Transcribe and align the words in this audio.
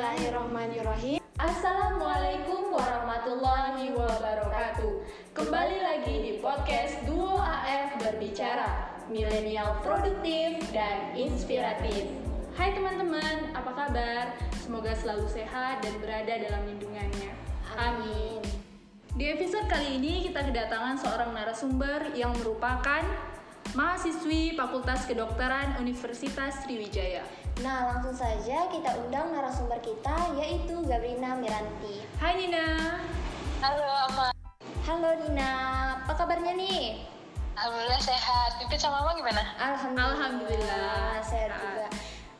Bismillahirrahmanirrahim. 0.00 1.20
Assalamualaikum 1.36 2.72
warahmatullahi 2.72 3.92
wabarakatuh. 3.92 5.04
Kembali 5.36 5.76
lagi 5.76 6.14
di 6.24 6.32
podcast 6.40 7.04
Duo 7.04 7.36
AF 7.36 8.00
berbicara, 8.00 8.96
milenial 9.12 9.76
produktif 9.84 10.56
dan 10.72 11.12
inspiratif. 11.12 12.08
Hai 12.56 12.72
teman-teman, 12.72 13.52
apa 13.52 13.76
kabar? 13.76 14.24
Semoga 14.64 14.96
selalu 14.96 15.28
sehat 15.28 15.84
dan 15.84 15.92
berada 16.00 16.32
dalam 16.32 16.64
lindungannya. 16.64 17.36
Amin. 17.76 18.40
Di 19.12 19.36
episode 19.36 19.68
kali 19.68 20.00
ini 20.00 20.24
kita 20.24 20.48
kedatangan 20.48 20.96
seorang 20.96 21.36
narasumber 21.36 22.08
yang 22.16 22.32
merupakan 22.40 23.04
mahasiswi 23.74 24.58
Fakultas 24.58 25.06
Kedokteran 25.06 25.78
Universitas 25.78 26.58
Sriwijaya. 26.66 27.22
Nah, 27.62 27.94
langsung 27.94 28.16
saja 28.16 28.66
kita 28.66 28.90
undang 28.98 29.30
narasumber 29.30 29.78
kita 29.78 30.34
yaitu 30.42 30.74
Gabrina 30.88 31.38
Miranti. 31.38 32.02
Hai 32.18 32.34
Nina. 32.34 32.98
Halo 33.62 33.86
Ama. 34.10 34.28
Halo 34.82 35.10
Nina, 35.22 35.52
apa 36.02 36.12
kabarnya 36.18 36.56
nih? 36.56 37.04
Alhamdulillah 37.54 38.00
sehat. 38.02 38.58
Pipit 38.58 38.80
sama 38.80 39.04
Mama 39.04 39.12
gimana? 39.14 39.42
Alhamdulillah. 39.60 40.16
Alhamdulillah, 40.18 41.14
sehat 41.22 41.50
sehat. 41.52 41.62
juga. 41.62 41.86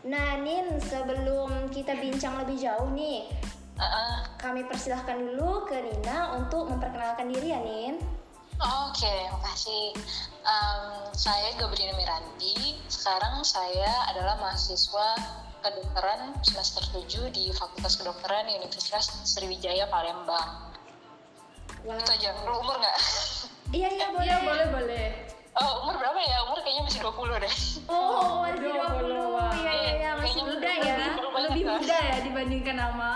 Nah, 0.01 0.29
Nin, 0.41 0.67
sebelum 0.81 1.69
kita 1.69 1.93
bincang 2.01 2.41
lebih 2.41 2.57
jauh 2.57 2.89
nih, 2.97 3.29
Uh-uh. 3.77 4.29
kami 4.41 4.65
persilahkan 4.65 5.21
dulu 5.21 5.69
ke 5.69 5.77
Nina 5.79 6.41
untuk 6.41 6.73
memperkenalkan 6.73 7.29
diri 7.29 7.53
ya, 7.53 7.61
Nin. 7.61 8.20
Oke, 8.61 9.15
makasih. 9.41 9.97
Em, 10.45 10.83
saya 11.17 11.49
Gabriela 11.57 11.97
Miranti. 11.97 12.77
Sekarang 12.93 13.41
saya 13.41 13.89
adalah 14.13 14.37
mahasiswa 14.37 15.17
kedokteran 15.65 16.37
semester 16.45 16.85
7 16.93 17.33
di 17.33 17.49
Fakultas 17.57 17.97
Kedokteran 17.97 18.53
Universitas 18.53 19.17
Sriwijaya 19.25 19.89
Palembang. 19.89 20.77
Wah. 21.89 21.97
Itu 21.97 22.13
aja. 22.13 22.37
Lu 22.45 22.61
umur 22.61 22.77
nggak? 22.77 22.97
Iya, 23.73 23.89
iya, 23.97 24.07
boleh. 24.15 24.29
Iya 24.29 24.37
boleh 24.45 24.67
boleh. 24.69 25.07
Oh, 25.57 25.73
umur 25.89 25.97
berapa 25.97 26.21
ya? 26.21 26.39
Umur 26.45 26.61
kayaknya 26.61 26.83
masih 26.85 27.01
20 27.01 27.41
deh. 27.41 27.55
Oh, 27.89 28.45
masih 28.45 28.61
20. 28.61 29.09
20. 29.09 29.65
Iya, 29.65 29.73
iya, 29.73 29.93
iya, 29.97 30.11
masih 30.21 30.37
Kayaknya 30.37 30.45
muda 30.45 30.71
ya. 30.77 30.97
Lebih 31.49 31.63
kan? 31.65 31.73
muda 31.81 31.97
ya 31.97 32.17
dibandingkan 32.29 32.77
Ama. 32.77 33.13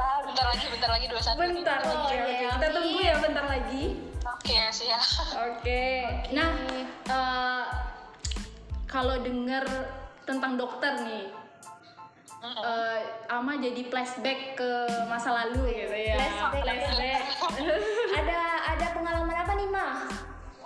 Ah, 0.00 0.18
bentar 0.24 0.46
lagi, 0.48 0.64
bentar 0.72 0.88
lagi 0.88 1.06
21. 1.12 1.60
Bentar 1.60 1.78
Oh, 1.84 2.08
oke 2.08 2.14
iya, 2.16 2.24
oke. 2.24 2.44
Kita 2.56 2.68
tunggu 2.72 2.98
ya 3.04 3.14
bentar 3.20 3.44
lagi. 3.44 4.09
Oke, 4.50 4.66
siap. 4.74 5.06
Oke. 5.46 5.82
Nah, 6.34 6.50
eh, 7.06 7.64
kalau 8.90 9.22
dengar 9.22 9.62
tentang 10.26 10.58
dokter 10.58 11.06
nih, 11.06 11.30
Mm-mm. 12.42 12.58
eh, 12.58 12.98
Ama 13.30 13.62
jadi 13.62 13.86
flashback 13.86 14.58
ke 14.58 14.70
masa 15.06 15.38
lalu 15.38 15.70
gitu 15.70 15.94
ya. 15.94 16.18
Flashback. 16.18 16.62
Flashback. 16.66 17.22
Ada 18.18 18.40
ada 18.74 18.86
pengalaman 18.90 19.38
apa 19.38 19.52
nih, 19.54 19.68
Ma? 19.70 19.88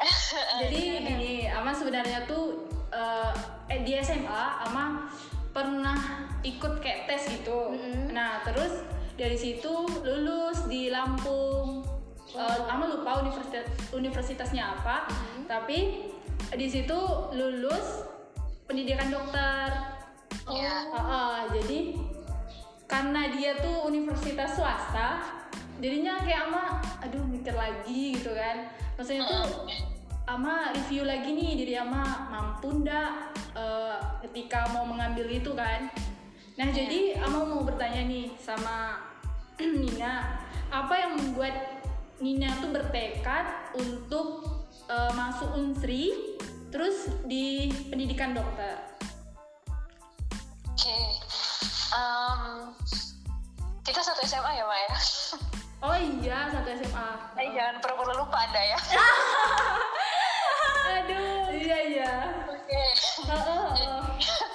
jadi 0.65 0.83
gini, 1.05 1.35
Ama 1.53 1.77
sebenarnya 1.77 2.25
tuh 2.25 2.65
eh, 2.89 3.33
eh, 3.69 3.85
di 3.85 4.01
SMA 4.01 4.65
Ama 4.65 5.13
pernah 5.53 6.25
ikut 6.41 6.81
kayak 6.81 7.05
tes 7.05 7.29
gitu. 7.37 7.77
Mm-mm. 7.77 8.17
Nah, 8.17 8.41
terus 8.49 8.81
dari 9.21 9.37
situ 9.37 9.85
lulus 10.09 10.65
di 10.73 10.89
Lampung. 10.89 11.94
Eh, 12.35 12.61
Ama 12.67 12.91
lupa 12.91 13.23
universitas 13.23 13.63
universitasnya 13.95 14.75
apa, 14.75 15.07
tapi 15.47 16.11
di 16.51 16.67
situ 16.67 16.99
lulus 17.31 18.03
pendidikan 18.67 19.07
dokter. 19.07 19.71
Iya. 20.51 20.91
Ah, 20.91 20.99
ah, 20.99 21.37
jadi 21.55 21.95
karena 22.91 23.31
dia 23.31 23.55
tuh 23.63 23.87
universitas 23.87 24.59
swasta, 24.59 25.23
jadinya 25.79 26.21
kayak 26.27 26.51
ama, 26.51 26.83
aduh 27.07 27.23
mikir 27.23 27.55
lagi 27.55 28.19
gitu 28.19 28.35
kan. 28.35 28.67
Maksudnya 28.99 29.31
tuh 29.31 29.71
ama 30.27 30.75
review 30.75 31.07
lagi 31.07 31.39
nih 31.39 31.55
diri 31.55 31.75
ama 31.79 32.35
mampu 32.35 32.83
ndak 32.83 33.31
eh, 33.55 33.97
ketika 34.27 34.75
mau 34.75 34.83
mengambil 34.83 35.31
itu 35.31 35.55
kan. 35.55 35.87
Nah 36.59 36.67
jadi 36.75 37.19
ama 37.23 37.47
mau 37.47 37.63
bertanya 37.63 38.11
nih 38.11 38.35
sama 38.43 38.99
Nina, 39.83 40.43
apa 40.67 40.95
yang 40.99 41.15
membuat 41.15 41.74
Nina 42.23 42.51
tuh 42.63 42.71
bertekad 42.71 43.75
untuk 43.79 44.47
eh, 44.87 45.13
masuk 45.15 45.51
Unsri, 45.59 46.15
terus 46.71 47.11
di 47.27 47.71
pendidikan 47.91 48.35
dokter. 48.35 48.79
Oke. 50.71 50.99
Em, 51.95 52.41
kita 53.83 54.01
satu 54.03 54.23
SMA 54.27 54.51
ya, 54.55 54.65
Maya? 54.67 54.95
Oh 55.85 55.93
iya, 55.93 56.49
satu 56.49 56.73
SMA. 56.81 57.09
Eh, 57.37 57.53
jangan 57.53 57.77
pernah 57.77 58.17
lupa 58.17 58.41
Anda 58.41 58.63
ya. 58.73 58.79
Aduh. 60.97 61.53
Iya 61.53 61.79
iya. 61.93 62.13
Oke. 62.49 62.85
Oh, 63.29 63.37
oh, 63.37 63.69
oh. 63.77 64.05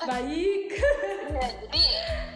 Baik. 0.09 0.74
Ya, 1.30 1.48
jadi 1.62 1.84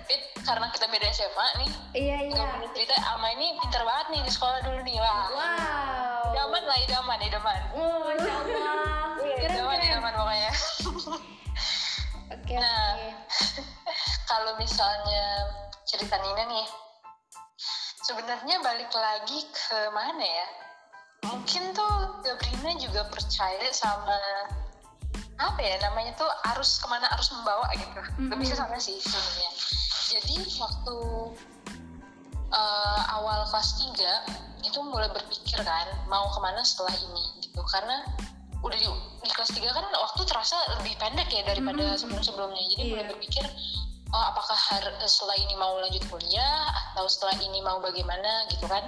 Fit, 0.05 0.21
karena 0.45 0.69
kita 0.69 0.85
beda 0.93 1.09
SMA 1.09 1.47
nih, 1.65 1.71
Iya, 1.97 2.17
iya. 2.29 2.45
cerita, 2.69 2.93
Ama 3.17 3.33
ini 3.33 3.57
pinter 3.65 3.81
banget 3.81 4.05
nih 4.13 4.21
di 4.21 4.31
sekolah 4.33 4.61
dulu. 4.61 4.72
Idaman 7.13 7.29
idaman. 7.29 7.61
Oh, 7.77 8.09
Masya 8.09 8.33
Allah. 8.33 8.81
Iya, 9.23 9.35
Keren, 9.39 9.53
idaman, 9.55 9.77
keren. 9.77 9.91
idaman 9.93 10.13
pokoknya. 10.17 10.51
Oke, 12.33 12.53
Nah. 12.57 12.89
oke. 12.97 13.09
Kalau 14.29 14.51
misalnya 14.57 15.23
cerita 15.85 16.17
Nina 16.17 16.43
nih, 16.49 16.67
sebenarnya 18.03 18.55
balik 18.59 18.89
lagi 18.91 19.45
ke 19.47 19.79
mana 19.93 20.25
ya? 20.25 20.47
Mungkin 21.29 21.71
tuh 21.71 22.19
Gabrina 22.25 22.73
juga 22.81 23.05
percaya 23.07 23.69
sama 23.71 24.17
apa 25.37 25.59
ya 25.61 25.77
namanya 25.81 26.17
tuh 26.17 26.27
arus 26.53 26.81
ke 26.81 26.87
mana 26.89 27.05
arus 27.13 27.29
membawa 27.31 27.69
gitu. 27.77 28.01
Lebih 28.27 28.49
ke 28.51 28.55
sana 28.57 28.75
sih 28.75 28.97
sebenarnya. 28.97 29.49
Jadi 30.17 30.35
waktu 30.57 30.97
eh, 32.49 33.01
awal 33.13 33.45
kelas 33.47 33.69
3 33.79 34.52
itu 34.63 34.79
mulai 34.81 35.11
berpikir 35.11 35.59
kan 35.61 35.87
mau 36.07 36.27
ke 36.31 36.39
mana 36.39 36.63
setelah 36.63 36.95
ini 36.95 37.23
gitu. 37.43 37.61
Karena 37.67 38.01
udah 38.63 38.77
di, 38.79 38.87
di 39.21 39.29
kelas 39.29 39.51
3 39.51 39.59
kan 39.69 39.85
waktu 39.91 40.21
terasa 40.23 40.55
lebih 40.79 40.95
pendek 40.95 41.27
ya 41.27 41.43
daripada 41.43 41.99
sebelum-sebelumnya. 41.99 42.63
Jadi 42.71 42.83
mulai 42.95 43.05
Iya. 43.05 43.11
berpikir 43.11 43.45
oh, 44.09 44.23
apakah 44.31 44.55
har- 44.55 44.95
setelah 45.03 45.35
ini 45.35 45.53
mau 45.59 45.75
lanjut 45.77 46.03
kuliah 46.07 46.71
atau 46.93 47.03
setelah 47.11 47.35
ini 47.43 47.59
mau 47.59 47.83
bagaimana 47.83 48.47
gitu 48.49 48.65
kan. 48.67 48.83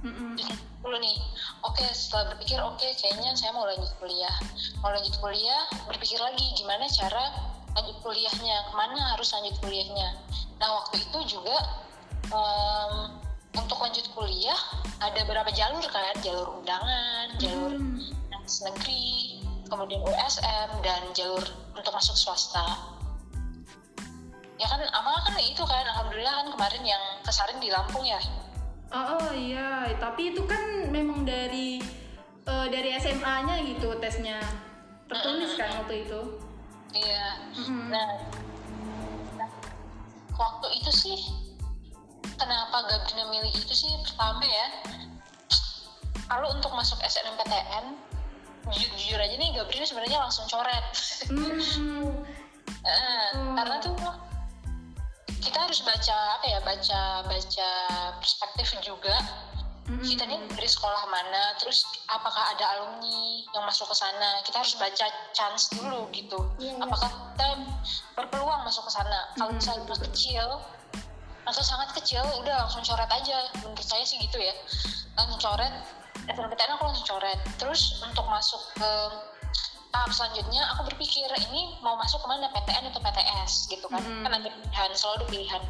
Mm-mm. 0.00 0.32
dulu 0.80 0.96
nih 0.96 1.12
oke 1.60 1.84
setelah 1.92 2.32
berpikir 2.32 2.56
oke 2.56 2.88
kayaknya 2.96 3.36
saya 3.36 3.52
mau 3.52 3.68
lanjut 3.68 3.92
kuliah. 4.00 4.32
Mau 4.80 4.88
lanjut 4.88 5.12
kuliah 5.20 5.68
berpikir 5.84 6.16
lagi 6.16 6.56
gimana 6.56 6.88
cara 6.88 7.36
lanjut 7.76 8.00
kuliahnya 8.00 8.56
ke 8.64 8.72
mana 8.72 9.12
harus 9.12 9.28
lanjut 9.36 9.60
kuliahnya. 9.60 10.16
Nah 10.56 10.80
waktu 10.80 11.04
itu 11.04 11.36
juga 11.36 11.52
em, 12.32 12.92
untuk 13.60 13.76
lanjut 13.76 14.08
kuliah 14.16 14.56
ada 15.00 15.20
beberapa 15.24 15.50
jalur 15.50 15.84
kan 15.88 16.14
jalur 16.20 16.60
undangan 16.60 17.26
jalur 17.40 17.72
Hmm. 17.76 17.96
negeri 18.66 19.38
kemudian 19.70 20.02
USM 20.02 20.68
dan 20.82 21.00
jalur 21.14 21.46
untuk 21.72 21.92
masuk 21.94 22.18
swasta 22.18 22.66
ya 24.58 24.66
kan 24.66 24.82
amal 24.92 25.16
kan 25.22 25.38
itu 25.38 25.62
kan 25.62 25.86
alhamdulillah 25.86 26.34
kan 26.44 26.46
kemarin 26.52 26.82
yang 26.84 27.04
kesarin 27.24 27.56
di 27.62 27.70
Lampung 27.70 28.04
ya 28.04 28.20
Oh, 28.90 29.22
oh, 29.22 29.30
iya, 29.30 29.86
tapi 30.02 30.34
itu 30.34 30.42
kan 30.50 30.90
memang 30.90 31.22
dari 31.22 31.78
eh, 32.42 32.66
dari 32.74 32.90
SMA-nya 32.98 33.62
gitu 33.62 33.94
tesnya. 34.02 34.42
Tertulis 35.06 35.54
kan 35.54 35.70
waktu 35.78 36.10
itu. 36.10 36.20
iya. 36.90 37.38
Nah, 37.86 38.18
nah, 39.38 39.50
waktu 40.34 40.66
itu 40.74 40.90
sih 40.90 41.18
kenapa 42.40 42.76
Gabrina 42.88 43.28
milih 43.28 43.52
itu 43.52 43.74
sih 43.76 43.92
pertama 44.02 44.42
ya 44.42 44.66
kalau 46.30 46.46
untuk 46.54 46.70
masuk 46.72 46.96
SNMPTN 47.02 47.98
jujur, 48.70 48.90
jujur 48.96 49.18
aja 49.20 49.34
nih 49.36 49.50
Gabrina 49.52 49.84
sebenarnya 49.84 50.18
langsung 50.24 50.48
coret 50.48 50.84
Hmm. 51.28 51.60
Hmm. 52.80 53.60
karena 53.60 53.76
tuh 53.84 53.92
kita 55.40 55.58
harus 55.68 55.84
baca 55.84 56.16
apa 56.40 56.46
ya 56.48 56.58
baca 56.64 57.00
baca 57.28 57.70
perspektif 58.16 58.72
juga 58.80 59.12
Mm-mm. 59.84 60.00
kita 60.00 60.24
nih 60.24 60.40
dari 60.54 60.68
sekolah 60.70 61.04
mana 61.12 61.58
terus 61.60 61.84
apakah 62.08 62.40
ada 62.56 62.64
alumni 62.78 63.44
yang 63.52 63.64
masuk 63.68 63.84
ke 63.90 63.96
sana 64.00 64.40
kita 64.48 64.64
harus 64.64 64.80
baca 64.80 65.06
chance 65.36 65.68
dulu 65.76 66.08
gitu 66.14 66.40
Iya, 66.56 66.72
iya. 66.78 66.84
apakah 66.88 67.10
kita 67.10 67.48
berpeluang 68.16 68.64
masuk 68.64 68.86
ke 68.88 68.92
sana 68.96 69.18
kalau 69.36 69.52
misalnya 69.52 69.82
itu 69.84 69.96
kecil 70.08 70.46
atau 71.50 71.62
sangat 71.66 71.90
kecil 71.98 72.22
udah 72.40 72.66
langsung 72.66 72.82
coret 72.86 73.10
aja. 73.10 73.38
Menurut 73.60 73.82
saya 73.82 74.06
sih 74.06 74.22
gitu 74.22 74.38
ya. 74.38 74.54
Langsung 75.18 75.42
coret. 75.42 75.74
SNMPTN 76.30 76.78
aku 76.78 76.84
langsung 76.86 77.06
coret. 77.10 77.38
Terus 77.58 77.98
untuk 78.06 78.24
masuk 78.30 78.62
ke 78.78 78.90
tahap 79.90 80.10
selanjutnya 80.14 80.62
aku 80.70 80.86
berpikir 80.94 81.26
ini 81.50 81.74
mau 81.82 81.98
masuk 81.98 82.22
ke 82.22 82.28
mana? 82.30 82.46
PTN 82.54 82.94
atau 82.94 83.02
PTS 83.02 83.52
gitu 83.66 83.86
kan. 83.90 84.02
Mm. 84.02 84.22
kan 84.22 84.32
ada 84.38 84.48
pilihan 84.48 84.90
selalu 84.94 85.16
ada 85.18 85.26
pilihan. 85.28 85.62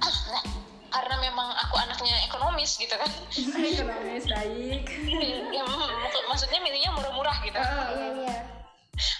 Nah 0.32 0.42
karena 0.86 1.18
memang 1.18 1.52
aku 1.60 1.76
anaknya 1.76 2.14
ekonomis 2.24 2.80
gitu 2.80 2.96
kan. 2.96 3.10
Ekonomis 3.76 4.24
baik. 4.24 4.84
Ya, 5.56 5.64
mak- 5.64 6.26
maksudnya 6.28 6.60
milihnya 6.60 6.92
murah-murah 6.92 7.36
gitu. 7.44 7.56
Iya 7.56 8.08
iya. 8.24 8.55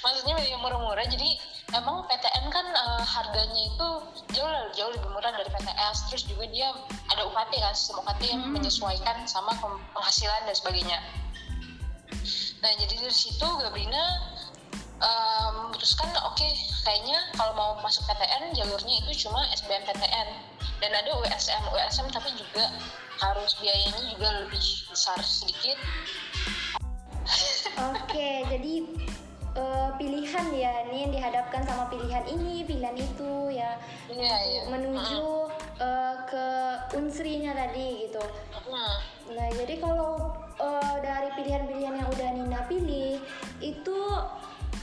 Maksudnya 0.01 0.35
milih 0.41 0.57
murah-murah 0.61 1.05
jadi 1.05 1.31
emang 1.75 2.07
PTN 2.09 2.47
kan 2.49 2.67
eh, 2.67 3.05
harganya 3.05 3.63
itu 3.69 3.89
jauh 4.33 4.51
jauh 4.73 4.91
lebih 4.95 5.11
murah 5.13 5.33
dari 5.35 5.51
PTS 5.51 6.09
terus 6.09 6.23
juga 6.25 6.47
dia 6.49 6.73
ada 7.13 7.23
UKT 7.29 7.53
kan 7.61 7.75
sistem 7.77 8.01
UKT 8.07 8.23
yang 8.31 8.43
Hmm. 8.47 8.55
menyesuaikan 8.57 9.17
sama 9.29 9.53
penghasilan 9.93 10.43
dan 10.47 10.55
sebagainya. 10.55 10.99
Nah 12.63 12.71
jadi 12.81 12.95
dari 12.97 13.15
situ 13.15 13.45
Gabrina 13.45 14.05
eh, 14.97 15.49
memutuskan 15.61 16.09
oke 16.25 16.49
kayaknya 16.87 17.19
kalau 17.37 17.53
mau 17.53 17.73
masuk 17.85 18.07
PTN 18.09 18.57
jalurnya 18.57 18.95
itu 19.05 19.27
cuma 19.29 19.45
SBMPTN 19.53 20.29
dan 20.81 20.91
ada 20.93 21.11
USM 21.21 21.63
USM 21.73 22.07
tapi 22.13 22.33
juga 22.37 22.69
harus 23.17 23.57
biayanya 23.61 24.13
juga 24.13 24.29
lebih 24.45 24.65
besar 24.93 25.17
sedikit. 25.25 25.77
Oke, 27.77 28.47
jadi 28.49 28.87
eh, 29.57 29.91
pilihan 29.97 30.47
ya 30.53 30.73
nih 30.93 31.09
dihadapkan 31.11 31.65
sama 31.65 31.89
pilihan 31.89 32.25
ini, 32.29 32.63
pilihan 32.69 32.97
itu 32.97 33.33
ya 33.51 33.81
iya 34.13 34.37
iya 34.45 34.63
menuju 34.69 35.49
eh, 35.81 36.15
ke 36.29 36.47
unsrinya 37.01 37.57
tadi 37.57 38.07
gitu. 38.07 38.23
Hmm. 38.53 38.97
Nah, 39.33 39.49
jadi 39.57 39.81
kalau 39.81 40.37
eh, 40.61 40.97
dari 41.01 41.29
pilihan-pilihan 41.35 41.95
yang 41.99 42.09
udah 42.13 42.29
Nina 42.37 42.61
pilih 42.69 43.19
itu 43.59 43.99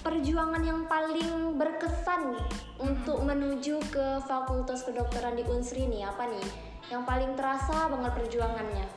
perjuangan 0.03 0.59
yang 0.67 0.83
paling 0.91 1.55
berkesan 1.55 2.35
untuk 2.83 3.23
menuju 3.23 3.79
ke 3.87 4.19
Fakultas 4.27 4.83
Kedokteran 4.83 5.39
di 5.39 5.47
Unsri 5.47 5.87
nih 5.87 6.03
apa 6.03 6.27
nih? 6.27 6.47
Yang 6.91 7.03
paling 7.07 7.31
terasa 7.39 7.87
banget 7.87 8.11
perjuangannya. 8.11 8.87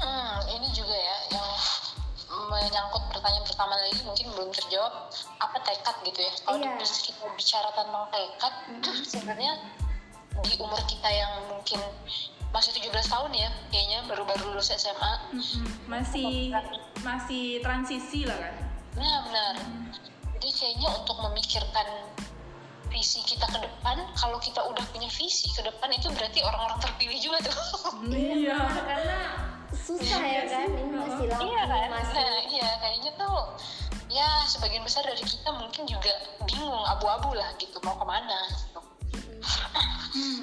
Hmm, 0.00 0.36
ini 0.48 0.68
juga 0.74 0.96
ya 0.96 1.16
yang 1.38 1.48
menyangkut 2.50 3.04
pertanyaan 3.20 3.44
pertama 3.44 3.72
tadi 3.76 4.00
mungkin 4.02 4.26
belum 4.32 4.48
terjawab 4.50 4.92
apa 5.36 5.56
tekad 5.60 5.96
gitu 6.02 6.20
ya. 6.20 6.32
Kalau 6.40 6.56
Iya. 6.56 6.72
di- 6.74 7.04
kita 7.04 7.24
bicara 7.30 7.68
tentang 7.70 8.04
tekad, 8.08 8.54
sebenarnya 9.04 9.52
di 10.40 10.52
umur 10.56 10.80
kita 10.82 11.04
yang 11.06 11.32
mungkin 11.46 11.80
masih 12.50 12.72
17 12.72 13.04
tahun 13.06 13.30
ya, 13.30 13.52
kayaknya 13.68 13.98
baru-baru 14.06 14.42
lulus 14.50 14.72
SMA. 14.72 15.12
Mm-mm. 15.30 15.68
masih 15.84 16.50
masih 17.00 17.60
transisi 17.60 18.24
lah 18.24 18.36
kan 18.36 18.54
Nah, 18.92 19.16
benar. 19.22 19.54
Jadi 20.34 20.48
kayaknya 20.50 20.88
untuk 20.90 21.20
memikirkan 21.20 21.86
visi 22.88 23.20
kita 23.22 23.46
ke 23.46 23.58
depan, 23.60 24.02
kalau 24.14 24.34
kita 24.36 24.58
udah 24.60 24.82
punya 24.88 25.06
visi 25.08 25.46
ke 25.46 25.62
depan 25.62 25.92
itu 25.92 26.08
berarti 26.10 26.40
orang-orang 26.42 26.80
terpilih 26.80 27.20
juga 27.20 27.38
tuh. 27.44 27.54
iya 28.08 28.56
Karena 28.58 29.20
susah 29.74 30.22
ya 30.22 30.42
kan, 30.50 30.68
ini 30.70 30.94
masih 30.94 31.26
lama, 31.30 31.42
iya 31.46 31.62
kan? 31.66 31.88
masih 31.94 32.22
nah 32.22 32.42
iya 32.58 32.68
kayaknya 32.82 33.10
tuh 33.14 33.38
ya 34.10 34.28
sebagian 34.50 34.82
besar 34.82 35.06
dari 35.06 35.22
kita 35.22 35.50
mungkin 35.54 35.86
juga 35.86 36.10
bingung 36.42 36.82
abu-abu 36.90 37.30
lah 37.38 37.54
gitu 37.62 37.78
mau 37.86 37.94
ke 37.94 38.06
mana 38.06 38.38
gitu. 38.50 38.80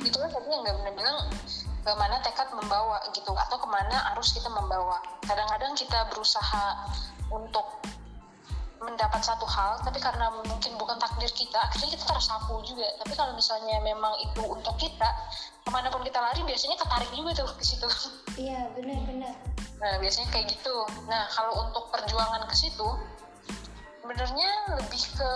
Itu 0.07 0.18
kan 0.24 0.29
tadi 0.31 0.47
yang 0.47 0.63
nggak 0.63 0.75
benar 0.79 0.94
bilang 0.95 1.18
ke 1.83 1.91
mana 1.95 2.19
tekad 2.24 2.47
membawa 2.56 3.00
gitu 3.12 3.31
atau 3.31 3.57
ke 3.59 3.68
mana 3.68 4.15
arus 4.15 4.31
kita 4.35 4.47
membawa. 4.47 5.03
Kadang-kadang 5.24 5.75
kita 5.75 6.07
berusaha 6.12 6.88
untuk 7.27 7.68
mendapat 8.87 9.19
satu 9.19 9.43
hal 9.43 9.83
tapi 9.83 9.99
karena 9.99 10.31
mungkin 10.47 10.71
bukan 10.79 10.95
takdir 10.95 11.27
kita 11.35 11.59
akhirnya 11.59 11.99
kita 11.99 12.05
tersapu 12.07 12.63
juga 12.63 12.87
tapi 13.03 13.13
kalau 13.19 13.35
misalnya 13.35 13.83
memang 13.83 14.15
itu 14.23 14.41
untuk 14.47 14.73
kita 14.79 15.09
ke 15.67 15.69
mana 15.75 15.91
pun 15.91 15.99
kita 16.07 16.23
lari 16.23 16.39
biasanya 16.47 16.79
ketarik 16.79 17.11
juga 17.11 17.43
tuh 17.43 17.51
ke 17.59 17.63
situ 17.67 17.87
Iya 18.37 18.69
benar-benar. 18.77 19.33
Nah, 19.81 19.93
biasanya 19.97 20.29
kayak 20.29 20.53
gitu. 20.53 20.77
Nah, 21.09 21.25
kalau 21.33 21.65
untuk 21.65 21.89
perjuangan 21.89 22.45
ke 22.45 22.53
situ, 22.53 22.85
sebenarnya 24.05 24.77
lebih 24.77 25.03
ke 25.17 25.29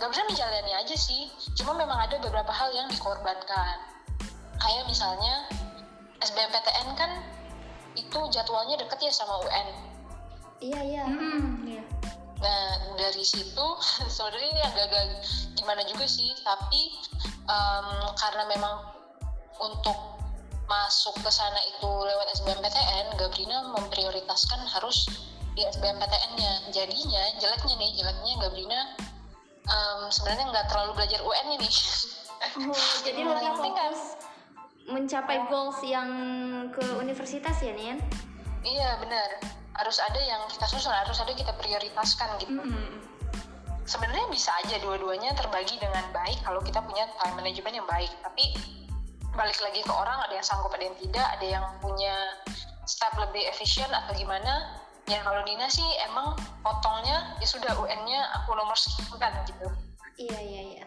gak 0.00 0.08
bisa 0.08 0.22
menjalani 0.24 0.72
aja 0.72 0.96
sih. 0.96 1.28
Cuma 1.52 1.76
memang 1.76 2.00
ada 2.00 2.16
beberapa 2.16 2.48
hal 2.48 2.72
yang 2.72 2.88
dikorbankan. 2.88 3.76
Kayak 4.56 4.88
misalnya 4.88 5.44
SBMPTN 6.24 6.96
kan 6.96 7.10
itu 7.92 8.18
jadwalnya 8.32 8.80
deket 8.80 9.04
ya 9.04 9.12
sama 9.12 9.36
UN. 9.44 9.68
Iya 10.64 10.80
iya. 10.80 11.04
Mm-mm, 11.04 11.44
iya. 11.68 11.84
Nah, 12.40 12.94
dari 13.00 13.24
situ 13.24 13.66
sebenarnya 14.14 14.48
ini 14.52 14.62
agak-agak 14.62 15.06
gimana 15.56 15.82
juga 15.88 16.06
sih, 16.08 16.32
tapi 16.44 16.96
em, 17.48 17.88
karena 18.16 18.44
memang 18.50 18.76
untuk 19.60 19.96
masuk 20.66 21.14
ke 21.22 21.30
sana 21.30 21.56
itu 21.62 21.86
lewat 21.86 22.26
SBMPTN, 22.42 23.14
Gabrina 23.16 23.70
memprioritaskan 23.72 24.66
harus 24.66 25.06
di 25.56 25.64
SBMPTN-nya. 25.64 26.74
Jadinya 26.74 27.22
jeleknya 27.40 27.74
nih, 27.80 27.90
jeleknya 27.96 28.32
Gabrina 28.42 28.80
em, 29.64 30.00
sebenarnya 30.12 30.44
nggak 30.52 30.66
terlalu 30.68 30.92
belajar 31.00 31.20
UN 31.24 31.46
ini. 31.56 31.70
Oh, 32.68 32.94
jadi 33.00 33.20
lebih 33.32 33.52
fokus 33.56 34.16
mencapai 34.86 35.50
goals 35.50 35.82
yang 35.82 36.08
ke 36.70 36.84
universitas 37.02 37.58
ya 37.58 37.74
Nian? 37.74 37.98
iya 38.66 38.98
benar, 38.98 39.30
harus 39.76 40.00
ada 40.00 40.20
yang 40.20 40.40
kita 40.48 40.66
susun, 40.68 40.92
harus 40.92 41.16
ada 41.20 41.30
yang 41.32 41.40
kita 41.40 41.54
prioritaskan 41.56 42.28
gitu. 42.40 42.56
Mm-mm. 42.56 43.00
sebenarnya 43.86 44.26
bisa 44.34 44.50
aja 44.66 44.82
dua-duanya 44.82 45.30
terbagi 45.38 45.78
dengan 45.78 46.02
baik 46.10 46.42
kalau 46.42 46.58
kita 46.58 46.82
punya 46.82 47.06
time 47.22 47.38
management 47.38 47.74
yang 47.78 47.86
baik 47.86 48.10
tapi 48.18 48.50
balik 49.36 49.54
lagi 49.62 49.84
ke 49.84 49.92
orang 49.94 50.18
ada 50.26 50.34
yang 50.34 50.42
sanggup 50.42 50.74
ada 50.74 50.90
yang 50.90 50.98
tidak 50.98 51.26
ada 51.38 51.46
yang 51.46 51.64
punya 51.78 52.14
step 52.88 53.14
lebih 53.14 53.46
efisien 53.46 53.86
atau 53.94 54.10
gimana 54.18 54.74
ya 55.06 55.22
kalau 55.22 55.38
Nina 55.46 55.70
sih 55.70 55.86
emang 56.10 56.34
potongnya 56.66 57.38
ya 57.38 57.46
sudah 57.46 57.78
UN-nya 57.78 58.26
aku 58.42 58.58
nomor 58.58 58.74
sekian 58.74 59.06
kan 59.22 59.32
gitu 59.46 59.70
Iya 60.16 60.38
iya 60.40 60.62
iya. 60.72 60.84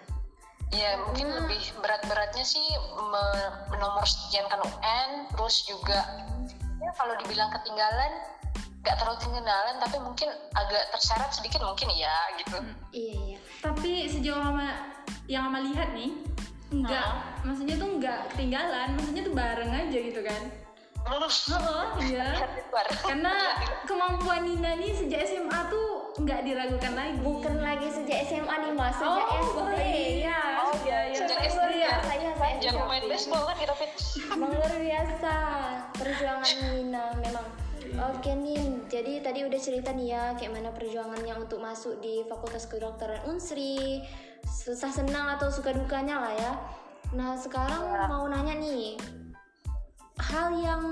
ya 0.73 0.89
mungkin 1.05 1.29
lebih 1.29 1.61
berat-beratnya 1.79 2.43
sih 2.43 2.65
me- 2.99 3.53
menomor 3.71 4.03
sekiankan 4.03 4.59
UN 4.65 5.09
terus 5.31 5.63
juga 5.69 6.03
ya 6.83 6.91
kalau 6.99 7.13
dibilang 7.23 7.47
ketinggalan 7.53 8.11
nggak 8.79 8.95
terlalu 8.95 9.17
ketinggalan 9.19 9.75
tapi 9.79 9.97
mungkin 9.99 10.29
agak 10.55 10.83
terseret 10.95 11.31
sedikit 11.35 11.61
mungkin 11.63 11.87
ya 11.93 12.15
gitu. 12.39 12.57
Iya 12.95 13.15
iya. 13.27 13.39
tapi 13.59 14.07
sejauh 14.07 14.39
ama 14.39 14.95
yang 15.27 15.51
ama 15.51 15.59
lihat 15.61 15.91
nih 15.91 16.15
enggak 16.69 17.41
maksudnya 17.43 17.75
tuh 17.75 17.89
enggak 17.97 18.19
ketinggalan 18.33 18.93
maksudnya 18.95 19.23
tuh 19.25 19.33
bareng 19.35 19.71
aja 19.73 19.97
gitu 19.99 20.21
kan? 20.23 20.41
Oh 21.07 21.95
iya. 22.03 22.27
Karena 23.07 23.33
kemampuan 23.87 24.43
Nina 24.43 24.75
nih 24.75 24.91
sejak 24.93 25.25
SMA 25.25 25.59
tuh 25.71 26.13
nggak 26.19 26.43
diragukan 26.43 26.93
lagi. 26.93 27.15
Bukan 27.23 27.57
lagi 27.63 27.87
sejak 27.87 28.27
SMA 28.27 28.55
nih 28.67 28.73
mas, 28.75 28.99
sejak 28.99 29.25
oh 29.25 29.39
SD. 29.47 29.71
iya. 30.21 30.39
Oh, 30.59 30.73
iya 30.83 30.99
iya. 31.09 31.17
Sejak 31.17 31.39
SD 31.47 31.63
ya? 31.79 31.97
biasa. 31.97 32.03
Saya 32.05 32.31
saya 32.35 32.53
Jangan 32.59 32.85
main 32.91 33.03
baseball 33.07 33.43
kan 33.47 33.55
kita 33.57 33.73
fit. 33.79 33.91
Luar 34.35 34.73
biasa. 34.75 35.33
Perjuangan 35.95 36.55
Nina 36.75 37.03
memang. 37.17 37.47
Oke 37.99 38.31
Nin, 38.31 38.87
jadi 38.87 39.19
tadi 39.19 39.43
udah 39.43 39.59
cerita 39.59 39.91
nih 39.91 40.15
ya 40.15 40.23
kayak 40.39 40.55
mana 40.55 40.71
perjuangannya 40.71 41.35
untuk 41.35 41.59
masuk 41.59 41.99
di 41.99 42.23
Fakultas 42.31 42.63
Kedokteran 42.63 43.27
Unsri, 43.27 43.99
susah 44.47 44.87
senang 44.87 45.35
atau 45.35 45.51
suka 45.51 45.75
dukanya 45.75 46.15
lah 46.23 46.33
ya. 46.39 46.53
Nah 47.11 47.35
sekarang 47.35 47.91
mau 48.07 48.23
nanya 48.31 48.55
nih, 48.55 48.95
hal 50.15 50.55
yang 50.63 50.83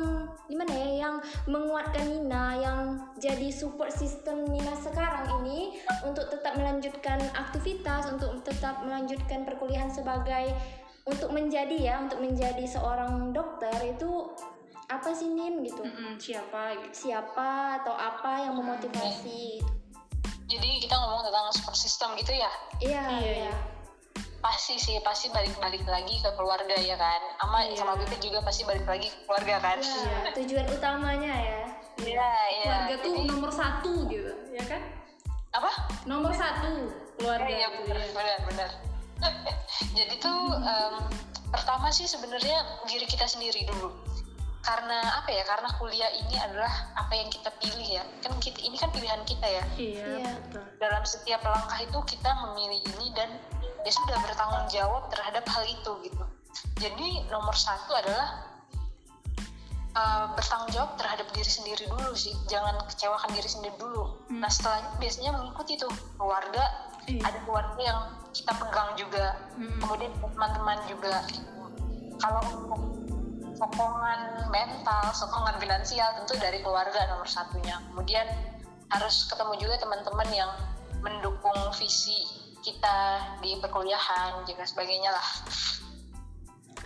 gimana 0.51 0.71
ya 0.71 0.89
yang 1.07 1.15
menguatkan 1.47 2.11
Nina 2.11 2.59
yang 2.59 2.79
jadi 3.19 3.55
support 3.55 3.91
system 3.95 4.47
Nina 4.47 4.75
sekarang 4.75 5.43
ini 5.43 5.79
untuk 6.03 6.27
tetap 6.27 6.59
melanjutkan 6.59 7.19
aktivitas 7.35 8.07
untuk 8.11 8.43
tetap 8.43 8.83
melanjutkan 8.83 9.47
perkuliahan 9.47 9.91
sebagai 9.91 10.55
untuk 11.07 11.31
menjadi 11.31 11.75
ya 11.75 11.95
untuk 12.03 12.19
menjadi 12.19 12.67
seorang 12.67 13.31
dokter 13.31 13.75
itu 13.83 14.27
apa 14.87 15.11
sih 15.11 15.27
Nin 15.27 15.59
gitu 15.61 15.83
Mm-mm, 15.83 16.15
siapa 16.15 16.79
gitu 16.79 17.07
siapa 17.07 17.49
atau 17.77 17.91
apa 17.91 18.39
yang 18.41 18.55
memotivasi 18.55 19.59
Jadi 20.47 20.79
kita 20.79 20.95
ngomong 20.95 21.27
tentang 21.27 21.51
support 21.51 21.75
system 21.75 22.15
gitu 22.15 22.31
ya. 22.31 22.47
iya 22.79 23.03
Iya, 23.03 23.19
iya 23.19 23.33
iya. 23.43 23.55
Pasti 24.39 24.79
sih, 24.79 24.95
pasti 25.03 25.27
balik-balik 25.27 25.83
lagi 25.83 26.15
ke 26.17 26.29
keluarga 26.31 26.71
ya 26.73 26.95
kan. 26.95 27.19
Ama 27.43 27.67
Iya. 27.67 27.75
sama 27.75 27.99
Bibit 27.99 28.23
juga 28.23 28.39
pasti 28.39 28.63
balik 28.63 28.87
lagi 28.87 29.11
ke 29.11 29.19
keluarga 29.27 29.59
kan. 29.59 29.75
Iya, 29.77 30.31
tujuan 30.33 30.65
utamanya 30.71 31.33
ya 31.35 31.59
Iya, 31.99 32.31
iya. 32.53 32.63
keluarga 32.63 32.95
tuh 32.97 33.11
Jadi- 33.13 33.27
nomor 33.27 33.51
satu 33.51 33.91
gitu 34.07 34.31
ya 34.49 34.63
kan 34.63 34.81
apa? 35.51 35.71
nomor 36.05 36.31
satu 36.31 36.71
keluarga 37.17 37.51
Iya, 37.51 37.67
benar, 37.75 37.97
ya. 37.97 38.07
benar, 38.15 38.39
benar. 38.47 38.69
Jadi 39.99 40.15
tuh 40.15 40.39
em, 40.55 40.95
pertama 41.49 41.91
sih 41.91 42.07
sebenarnya 42.07 42.55
diri 42.85 43.03
kita 43.03 43.27
sendiri 43.27 43.67
dulu. 43.67 43.91
Karena 44.67 44.99
apa 45.23 45.31
ya 45.31 45.47
karena 45.47 45.69
kuliah 45.79 46.11
ini 46.11 46.35
adalah 46.35 46.91
apa 46.99 47.13
yang 47.15 47.31
kita 47.31 47.47
pilih 47.63 47.87
ya. 47.87 48.03
Kan 48.19 48.35
kita 48.43 48.59
ini 48.59 48.75
kan 48.75 48.91
pilihan 48.91 49.23
kita 49.23 49.47
ya. 49.47 49.63
Iya 49.79 50.03
Iya. 50.19 50.31
betul. 50.43 50.63
Dalam 50.83 51.03
setiap 51.07 51.39
langkah 51.47 51.79
itu 51.79 51.99
kita 52.03 52.29
memilih 52.43 52.83
ini 52.83 53.07
dan 53.15 53.31
ya 53.87 53.91
sudah 53.95 54.19
bertanggung 54.19 54.67
jawab 54.67 55.07
terhadap 55.07 55.47
hal 55.47 55.63
itu 55.63 55.91
gitu. 56.03 56.23
Jadi 56.83 57.31
nomor 57.31 57.55
satu 57.55 57.95
adalah 57.95 58.43
uh, 59.95 60.35
bertanggung 60.35 60.75
jawab 60.75 60.99
terhadap 60.99 61.31
diri 61.31 61.47
sendiri 61.47 61.87
dulu 61.87 62.11
sih. 62.11 62.35
Jangan 62.51 62.75
kecewakan 62.91 63.31
diri 63.31 63.47
sendiri 63.47 63.75
dulu. 63.79 64.19
Hmm. 64.27 64.43
nah 64.43 64.51
setelahnya 64.51 64.99
biasanya 64.99 65.31
mengikuti 65.31 65.79
tuh 65.79 65.91
keluarga. 66.19 66.91
Iya. 67.07 67.23
ada 67.23 67.39
keluarga 67.47 67.79
yang 67.79 67.99
kita 68.35 68.51
pegang 68.51 68.91
juga. 68.99 69.39
Mm-mm. 69.55 69.79
kemudian 69.79 70.11
teman-teman 70.19 70.75
juga. 70.91 71.23
Kalau 72.19 72.41
untuk 72.51 72.96
sokongan 73.57 74.47
mental 74.53 75.03
sokongan 75.11 75.57
finansial 75.57 76.13
tentu 76.21 76.37
dari 76.37 76.61
keluarga 76.61 77.09
nomor 77.09 77.25
satunya 77.25 77.81
kemudian 77.91 78.25
harus 78.93 79.27
ketemu 79.27 79.53
juga 79.59 79.75
teman-teman 79.81 80.29
yang 80.31 80.51
mendukung 81.03 81.57
visi 81.75 82.23
kita 82.61 83.21
di 83.41 83.57
perkuliahan 83.59 84.45
juga 84.45 84.63
sebagainya 84.63 85.11
lah 85.11 85.27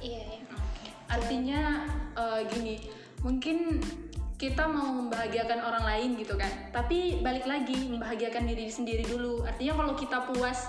Iya, 0.01 0.21
iya. 0.25 0.41
Artinya 1.07 1.61
eh, 2.17 2.39
gini, 2.49 2.75
mungkin 3.21 3.79
kita 4.41 4.65
mau 4.65 4.89
membahagiakan 4.97 5.61
orang 5.61 5.85
lain 5.85 6.09
gitu 6.17 6.33
kan. 6.33 6.49
Tapi 6.73 7.21
balik 7.21 7.45
lagi 7.45 7.77
membahagiakan 7.85 8.49
diri 8.49 8.67
sendiri 8.67 9.05
dulu. 9.05 9.45
Artinya 9.45 9.77
kalau 9.77 9.93
kita 9.93 10.25
puas 10.25 10.65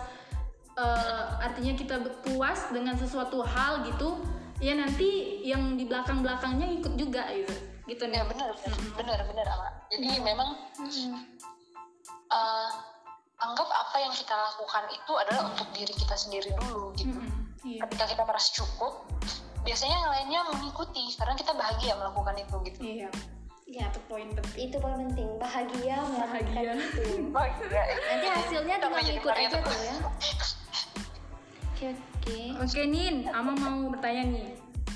eh, 0.77 1.25
artinya 1.41 1.73
kita 1.73 1.97
puas 2.21 2.69
dengan 2.69 2.95
sesuatu 3.01 3.41
hal 3.41 3.89
gitu, 3.89 4.21
ya 4.63 4.73
nanti 4.73 5.09
yang 5.43 5.75
di 5.75 5.85
belakang-belakangnya 5.85 6.79
ikut 6.79 6.95
juga 6.95 7.27
gitu. 7.29 7.55
Gitu 7.83 8.03
nih. 8.07 8.15
ya 8.15 8.25
benar 8.25 8.49
benar 8.55 8.79
benar 8.95 9.19
benar 9.27 9.47
Ama. 9.51 9.69
jadi 9.91 10.23
memang 10.23 10.55
Mm-mm. 10.79 11.19
eh, 12.31 12.71
anggap 13.37 13.67
apa 13.67 13.97
yang 13.99 14.15
kita 14.15 14.31
lakukan 14.31 14.87
itu 14.89 15.13
adalah 15.19 15.51
untuk 15.51 15.67
diri 15.75 15.91
kita 15.91 16.15
sendiri 16.15 16.55
dulu 16.57 16.95
gitu 16.95 17.19
Mm-mm. 17.19 17.59
Iya. 17.63 17.83
ketika 17.87 18.07
kita 18.07 18.23
merasa 18.23 18.55
cukup 18.55 19.03
biasanya 19.63 19.99
yang 19.99 20.11
lainnya 20.11 20.41
mengikuti 20.49 21.11
karena 21.15 21.35
kita 21.35 21.53
bahagia 21.53 21.95
melakukan 21.95 22.35
itu 22.39 22.57
gitu 22.71 22.81
Iya. 22.83 23.11
Ya, 23.63 23.89
Itu 23.89 24.05
poin 24.05 24.29
penting. 24.29 24.69
itu 24.69 24.77
poin 24.77 25.01
penting. 25.01 25.29
Bahagia 25.41 25.97
melakukan 26.05 26.45
Bahagia. 26.45 26.77
itu. 26.77 27.03
bahagia 27.35 27.83
Nanti 28.05 28.27
hasilnya 28.29 28.77
tinggal 28.77 29.01
karya 29.23 29.49
aja 29.49 29.59
tuh 29.65 29.79
ya. 29.81 29.95
Oke, 31.73 31.89
oke. 32.23 32.39
Oke 32.63 32.81
Nin, 32.87 33.27
Ama 33.27 33.53
mau 33.59 33.91
bertanya 33.91 34.23
nih. 34.31 34.49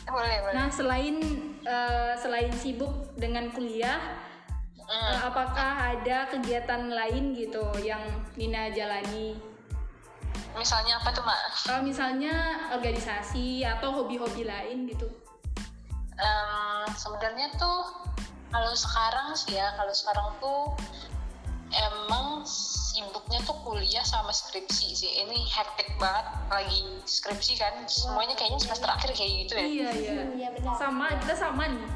boleh 0.06 0.38
boleh 0.46 0.54
Nah 0.54 0.70
selain 0.70 1.18
eh, 1.66 2.14
selain 2.14 2.54
sibuk 2.54 3.10
dengan 3.18 3.50
kuliah, 3.50 3.98
Hmm. 4.86 5.02
Eh, 5.02 5.18
apakah 5.26 5.98
ada 5.98 6.30
kegiatan 6.30 6.94
lain 6.94 7.34
gitu 7.34 7.66
yang 7.82 8.02
Nina 8.38 8.70
jalani? 8.70 9.34
misalnya 10.56 10.96
apa 10.96 11.12
tuh 11.12 11.20
mak 11.20 11.36
Eh, 11.68 11.82
misalnya 11.84 12.32
organisasi 12.72 13.60
atau 13.60 13.92
hobi-hobi 13.92 14.48
lain 14.48 14.88
gitu? 14.88 15.04
Em, 16.16 16.88
sebenarnya 16.96 17.52
tuh 17.60 18.08
kalau 18.48 18.72
sekarang 18.72 19.36
sih 19.36 19.58
ya 19.58 19.76
kalau 19.76 19.92
sekarang 19.92 20.28
tuh 20.40 20.72
tuh 23.46 23.56
kuliah 23.62 24.02
sama 24.02 24.34
skripsi 24.34 24.92
sih. 24.92 25.10
Ini 25.22 25.38
hektik 25.46 25.94
banget 26.02 26.26
lagi 26.50 26.82
skripsi 27.06 27.54
kan. 27.62 27.86
Semuanya 27.86 28.34
kayaknya 28.34 28.60
semester 28.66 28.90
akhir 28.90 29.14
kayak 29.14 29.32
gitu 29.46 29.54
ya. 29.54 29.66
Iya 29.66 29.88
iya. 29.94 30.12
Iya 30.34 30.48
benar. 30.58 30.74
Sama 30.76 31.06
kita 31.22 31.34
sama 31.38 31.64
nih. 31.70 31.86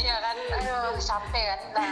iya 0.00 0.16
kan? 0.18 0.36
Ayo 0.58 0.76
capek 0.96 1.44
kan. 1.44 1.60
Nah 1.76 1.90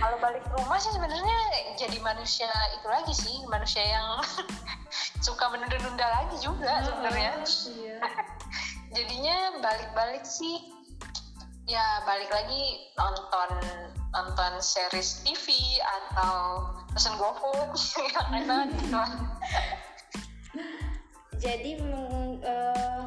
kalau 0.00 0.16
balik 0.24 0.44
rumah 0.56 0.80
sih 0.80 0.92
sebenarnya 0.96 1.38
jadi 1.76 1.98
manusia 2.00 2.50
itu 2.80 2.86
lagi 2.88 3.12
sih. 3.12 3.36
Manusia 3.46 3.84
yang 3.84 4.08
suka 5.26 5.44
menunda-nunda 5.52 6.06
lagi 6.08 6.36
juga 6.40 6.80
sebenarnya. 6.88 7.44
Iya. 7.44 7.96
jadinya 8.90 9.62
balik-balik 9.62 10.26
sih 10.26 10.80
ya 11.70 12.02
balik 12.02 12.26
lagi 12.34 12.90
nonton 12.98 13.50
nonton 14.10 14.52
series 14.58 15.22
TV 15.22 15.78
atau 15.80 16.66
pesen 16.90 17.14
GoFood 17.16 17.74
yang 18.14 18.28
enak 18.44 18.74
gitu. 18.74 19.02
Jadi 21.44 21.70
eh, 22.44 23.02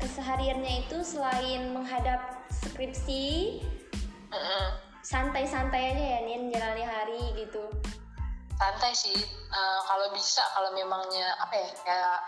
kesehariannya 0.00 0.88
itu 0.88 1.04
selain 1.04 1.74
menghadap 1.74 2.48
skripsi, 2.48 3.60
santai-santai 5.04 5.92
aja 5.92 6.04
ya 6.16 6.20
Nin 6.24 6.48
jalani 6.48 6.84
hari 6.86 7.22
gitu. 7.36 7.68
santai 8.56 8.96
sih 8.96 9.20
Eh, 9.56 9.80
kalau 9.88 10.12
bisa 10.12 10.44
kalau 10.52 10.68
memangnya 10.76 11.32
apa 11.40 11.54
ya 11.56 11.68
kayak 11.80 12.18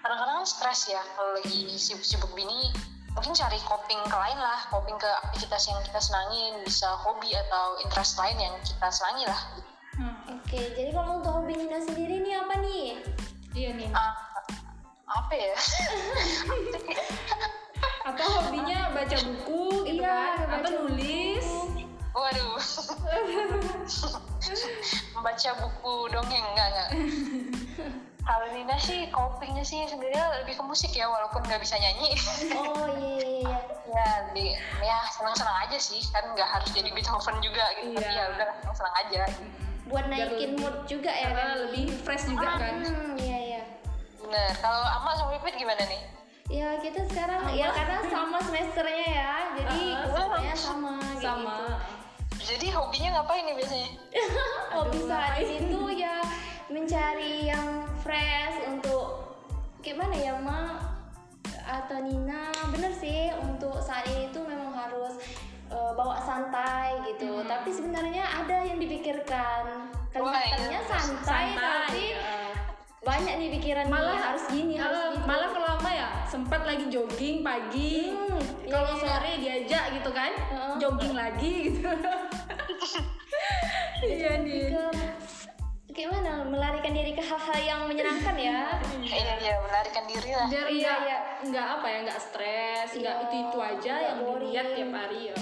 kadang-kadang 0.00 0.40
kan 0.40 0.48
stres 0.48 0.88
ya 0.88 1.02
kalau 1.12 1.36
lagi 1.36 1.76
sibuk-sibuk 1.76 2.32
gini 2.32 2.72
mungkin 3.14 3.32
cari 3.32 3.58
coping 3.62 4.00
ke 4.04 4.16
lain 4.16 4.36
lah 4.36 4.60
coping 4.68 4.98
ke 4.98 5.08
aktivitas 5.24 5.70
yang 5.70 5.78
kita 5.82 5.98
senangin 5.98 6.52
bisa 6.62 6.88
hobi 7.00 7.30
atau 7.30 7.78
interest 7.80 8.18
lain 8.18 8.36
yang 8.38 8.54
kita 8.62 8.88
senangi 8.90 9.24
lah 9.24 9.40
Hmm, 9.94 10.10
Oke, 10.26 10.74
jadi 10.74 10.90
kalau 10.90 11.22
untuk 11.22 11.38
hobi 11.38 11.54
Nina 11.54 11.78
sendiri 11.78 12.18
nih 12.18 12.34
apa 12.34 12.58
nih? 12.58 12.98
Iya 13.54 13.70
nih. 13.78 13.86
Ah, 13.94 14.10
apa 15.06 15.30
ya 15.30 15.54
Atau 18.10 18.26
hobinya 18.26 18.90
baca 18.90 19.14
buku 19.14 19.86
gitu 19.86 20.02
Iya, 20.02 20.34
kan? 20.34 20.50
baca 20.50 20.66
Atau 20.66 20.90
nulis? 20.90 21.46
Waduh. 22.10 22.58
Membaca 25.14 25.50
buku 25.62 25.94
dongeng 26.10 26.42
enggak 26.42 26.68
enggak. 26.74 26.90
Kalau 28.24 28.46
Nina 28.50 28.76
sih 28.80 29.04
copingnya 29.12 29.60
sih 29.60 29.84
sebenarnya 29.84 30.40
lebih 30.40 30.56
ke 30.56 30.64
musik 30.64 30.90
ya 30.90 31.04
walaupun 31.04 31.44
nggak 31.44 31.60
bisa 31.60 31.76
nyanyi. 31.76 32.16
Oh 32.56 32.88
iya 32.96 33.20
iya 33.20 33.28
iya. 33.44 33.58
ya 33.94 34.06
di 34.32 34.56
ya 34.80 34.96
senang-senang 35.12 35.54
aja 35.60 35.76
sih 35.76 36.00
kan 36.08 36.24
nggak 36.32 36.48
harus 36.48 36.72
jadi 36.72 36.88
Beethoven 36.88 37.36
juga 37.38 37.64
gitu. 37.78 37.92
Tapi 37.94 38.08
Iya. 38.08 38.16
ya 38.16 38.24
udah 38.32 38.48
senang-senang 38.64 38.94
aja. 38.96 39.22
Buat 39.84 40.04
naikin 40.08 40.56
mood 40.56 40.88
juga 40.88 41.12
ya 41.12 41.28
kan? 41.30 41.68
lebih 41.68 41.92
fresh 42.00 42.24
juga 42.24 42.56
kan? 42.56 42.80
Hmm, 42.80 43.12
iya 43.20 43.38
iya. 43.38 43.62
Bener. 44.18 44.50
Kalau 44.56 44.80
Ama 44.80 45.10
sama 45.14 45.36
Pipit 45.36 45.60
gimana 45.60 45.84
nih? 45.84 46.00
Ya 46.48 46.76
kita 46.80 47.04
sekarang 47.08 47.44
ya 47.52 47.72
karena 47.72 48.04
sama 48.08 48.36
semesternya 48.40 49.08
ya, 49.16 49.32
jadi 49.56 49.80
Ah, 49.96 50.00
kesibukannya 50.08 50.56
sama 50.56 50.92
Sama. 51.16 51.56
gitu. 51.56 51.68
Jadi 52.44 52.66
hobinya 52.68 53.08
ngapain 53.16 53.44
nih 53.44 53.56
biasanya? 53.56 53.90
Hobi 54.76 54.98
saat 55.04 55.40
itu 55.40 55.80
ya 55.92 56.20
mencari 56.68 57.48
yang 57.48 57.83
fresh 58.04 58.56
untuk 58.68 59.32
gimana 59.80 60.12
ya 60.12 60.36
ma 60.36 60.76
atau 61.64 61.96
Nina 61.98 62.52
bener 62.68 62.92
sih 62.92 63.32
untuk 63.34 63.80
saat 63.80 64.04
ini 64.06 64.28
tuh 64.28 64.44
memang 64.44 64.70
harus 64.70 65.16
eh, 65.66 65.92
bawa 65.96 66.20
santai 66.20 67.00
gitu 67.08 67.40
Hmm. 67.40 67.48
tapi 67.48 67.72
sebenarnya 67.72 68.20
ada 68.22 68.62
yang 68.62 68.76
dipikirkan 68.76 69.88
Wah, 70.14 70.30
kelihatannya 70.30 70.78
iya. 70.78 70.86
santai, 70.86 71.44
tapi 71.58 72.04
ya. 72.14 72.38
banyak 73.02 73.34
nih 73.34 73.48
pikiran 73.58 73.86
malah 73.90 74.14
nih, 74.14 74.22
harus 74.22 74.44
gini 74.46 74.74
harus 74.78 74.94
malah, 74.94 75.10
gitu 75.10 75.26
malah 75.26 75.48
kalau 75.50 75.68
lama 75.74 75.90
ya 75.90 76.08
sempat 76.24 76.60
lagi 76.62 76.84
jogging 76.86 77.40
pagi 77.40 78.12
Hmm, 78.12 78.40
kalau 78.68 78.92
iya. 78.94 79.00
sore 79.00 79.32
diajak 79.40 79.84
gitu 79.92 80.10
kan 80.12 80.30
Heeh. 80.30 80.74
jogging 80.78 81.14
lagi 81.16 81.52
gitu 81.66 81.80
iya 84.04 84.32
nih 84.38 84.68
ke 84.70 84.84
gimana 85.94 86.42
melarikan 86.42 86.90
diri 86.90 87.12
ke 87.12 87.22
hal-hal 87.22 87.58
yang 87.60 87.80
menyenangkan 87.86 88.34
ya 88.34 88.66
Iya 89.00 89.34
iya 89.38 89.54
melarikan 89.60 90.04
diri 90.04 90.30
lah. 90.32 90.46
biar 90.46 90.66
Iya, 90.66 90.74
nggak 90.74 90.98
iya. 91.00 91.18
nggak 91.44 91.66
apa 91.72 91.86
ya 91.86 91.98
nggak 92.02 92.20
stres 92.20 92.88
nggak 92.92 93.14
Iya, 93.14 93.24
itu 93.24 93.36
itu 93.40 93.58
aja 93.60 93.92
nggak 93.92 94.02
yang 94.04 94.18
boring. 94.20 94.42
dilihat 94.44 94.68
tiap 94.70 94.90
hari 94.92 95.20
ya. 95.24 95.36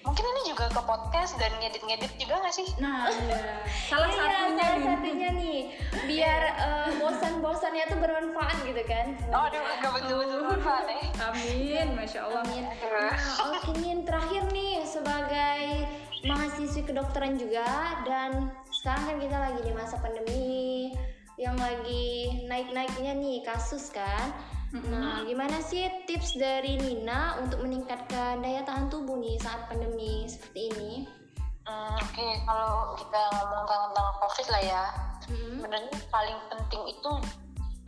Mungkin 0.00 0.24
ini 0.24 0.42
juga 0.46 0.64
ke 0.70 0.82
podcast 0.82 1.32
dan 1.36 1.52
ngedit-ngedit 1.58 2.12
juga 2.16 2.34
nggak 2.38 2.54
sih? 2.54 2.68
nah 2.78 3.10
iya. 3.10 3.42
salah 3.90 4.06
Iya, 4.06 4.16
satunya 4.16 4.54
salah 4.56 4.72
nih. 4.72 4.86
satunya 4.86 5.28
nih 5.34 5.58
biar 6.06 6.42
eh, 6.56 6.90
bosan-bosannya 6.96 7.84
tuh 7.86 7.98
bermanfaat 7.98 8.56
gitu 8.62 8.82
kan 8.84 9.06
Oh 9.28 9.44
aduh 9.44 9.60
gak 9.76 9.92
betul-betul 9.92 10.38
manfaat 10.44 10.86
eh. 10.88 11.02
amin 11.18 11.86
masya 11.92 12.20
allah 12.22 12.40
Amin. 12.40 12.64
Nah, 12.64 13.18
oke 13.50 13.70
Nin, 13.76 13.98
terakhir 14.00 14.42
nih 14.48 14.80
sebagai 14.82 15.60
mahasiswi 16.20 16.82
kedokteran 16.84 17.36
juga 17.36 17.66
dan 18.02 18.48
sekarang 18.78 19.04
kan 19.10 19.16
kita 19.18 19.36
lagi 19.36 19.60
di 19.66 19.72
masa 19.74 19.96
pandemi 19.98 20.94
yang 21.38 21.58
lagi 21.58 22.46
naik-naiknya 22.46 23.14
nih 23.18 23.42
kasus 23.42 23.90
kan. 23.90 24.30
Nah, 24.68 25.24
gimana 25.24 25.64
sih 25.64 25.88
tips 26.04 26.36
dari 26.36 26.76
Nina 26.76 27.40
untuk 27.40 27.64
meningkatkan 27.64 28.44
daya 28.44 28.62
tahan 28.68 28.92
tubuh 28.92 29.16
nih 29.16 29.40
saat 29.40 29.64
pandemi 29.66 30.28
seperti 30.28 30.68
ini? 30.76 30.92
Hmm, 31.64 31.96
Oke, 32.00 32.28
kalau 32.44 32.96
kita 33.00 33.22
ngomong 33.32 33.64
tentang 33.64 34.08
COVID 34.20 34.46
lah 34.52 34.62
ya, 34.62 34.84
Hmm. 35.28 35.60
sebenarnya 35.60 35.92
paling 36.08 36.38
penting 36.48 36.82
itu 36.88 37.12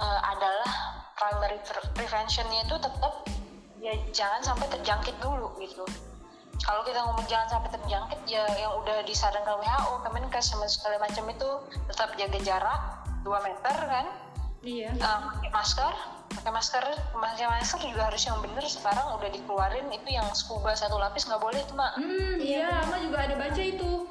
eh, 0.01 0.21
adalah 0.29 0.73
primary 1.17 1.61
pre- 1.65 1.93
preventionnya 1.97 2.65
itu 2.65 2.77
tetap 2.81 3.25
ya 3.81 3.97
jangan 4.13 4.41
sampai 4.45 4.69
terjangkit 4.73 5.17
dulu 5.21 5.53
gitu 5.61 5.85
kalau 6.65 6.83
kita 6.85 7.01
ngomong 7.03 7.27
jangan 7.27 7.49
sampai 7.59 7.71
terjangkit 7.73 8.21
ya 8.29 8.45
yang 8.61 8.73
udah 8.85 9.01
disarankan 9.09 9.57
WHO 9.59 9.95
Kemenkes 10.05 10.53
sama 10.53 10.67
segala 10.69 11.01
macam 11.01 11.25
itu 11.33 11.49
tetap 11.89 12.13
jaga 12.21 12.39
jarak 12.45 12.81
2 13.25 13.47
meter 13.47 13.77
kan? 13.89 14.07
Iya. 14.61 14.93
Uh, 15.01 15.19
pakai 15.41 15.51
masker. 15.53 15.95
Pakai 16.31 16.53
masker 16.53 16.85
pakai 17.17 17.47
masker 17.49 17.81
juga 17.89 18.03
harus 18.13 18.23
yang 18.29 18.39
bener. 18.45 18.65
Sekarang 18.69 19.17
udah 19.17 19.31
dikeluarin 19.33 19.89
itu 19.89 20.09
yang 20.13 20.29
scuba 20.37 20.77
satu 20.77 21.01
lapis 21.01 21.25
nggak 21.27 21.41
boleh 21.41 21.61
tuh 21.65 21.77
mak. 21.77 21.97
Hmm 21.97 22.37
iya 22.39 22.69
ama 22.85 23.01
juga 23.01 23.25
ada 23.25 23.35
baca 23.41 23.63
itu. 23.63 24.07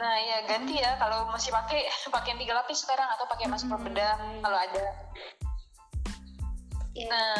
Nah 0.00 0.14
ya 0.16 0.36
ganti 0.48 0.80
ya. 0.80 0.96
Kalau 0.96 1.28
masih 1.28 1.52
pakai 1.52 1.84
pakai 2.16 2.28
yang 2.32 2.40
tiga 2.40 2.54
lapis 2.56 2.80
sekarang 2.80 3.08
atau 3.12 3.28
pakai 3.28 3.46
masker 3.46 3.76
Hmm, 3.76 3.84
bedah 3.86 4.14
iya. 4.16 4.40
kalau 4.40 4.58
ada. 4.58 4.84
Iya. 6.90 7.06
nah 7.06 7.38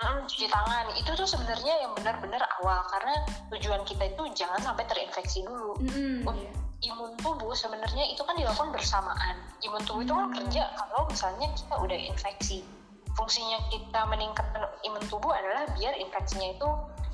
mm, 0.00 0.24
cuci 0.24 0.46
tangan 0.48 0.86
itu 0.96 1.10
tuh 1.12 1.28
sebenarnya 1.28 1.74
yang 1.80 1.92
benar-benar 1.92 2.40
awal 2.60 2.80
karena 2.88 3.14
tujuan 3.52 3.82
kita 3.84 4.08
itu 4.08 4.22
jangan 4.34 4.60
sampai 4.60 4.84
terinfeksi 4.84 5.44
dulu 5.44 5.76
Oh, 6.24 6.34
iya. 6.34 6.50
imun 6.80 7.12
tubuh 7.20 7.52
sebenarnya 7.52 8.08
itu 8.08 8.24
kan 8.24 8.32
dilakukan 8.32 8.72
bersamaan. 8.72 9.36
Imun 9.60 9.84
tubuh 9.84 10.00
itu 10.00 10.12
kan 10.12 10.32
Hmm. 10.32 10.36
kerja 10.40 10.62
kalau 10.72 11.04
misalnya 11.04 11.52
kita 11.52 11.74
udah 11.76 11.98
infeksi. 12.08 12.64
Fungsinya 13.12 13.60
kita 13.68 14.00
meningkatkan 14.08 14.64
imun 14.80 15.04
tubuh 15.12 15.28
adalah 15.28 15.68
biar 15.76 15.92
infeksinya 16.00 16.56
itu 16.56 16.68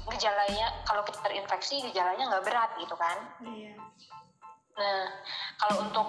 gejalanya 0.07 0.71
kalau 0.87 1.03
kita 1.03 1.19
terinfeksi 1.19 1.83
gejalanya 1.83 2.31
nggak 2.31 2.45
berat 2.47 2.71
gitu 2.79 2.95
kan. 2.95 3.19
iya 3.43 3.75
Nah 4.79 5.09
kalau 5.59 5.83
untuk 5.83 6.07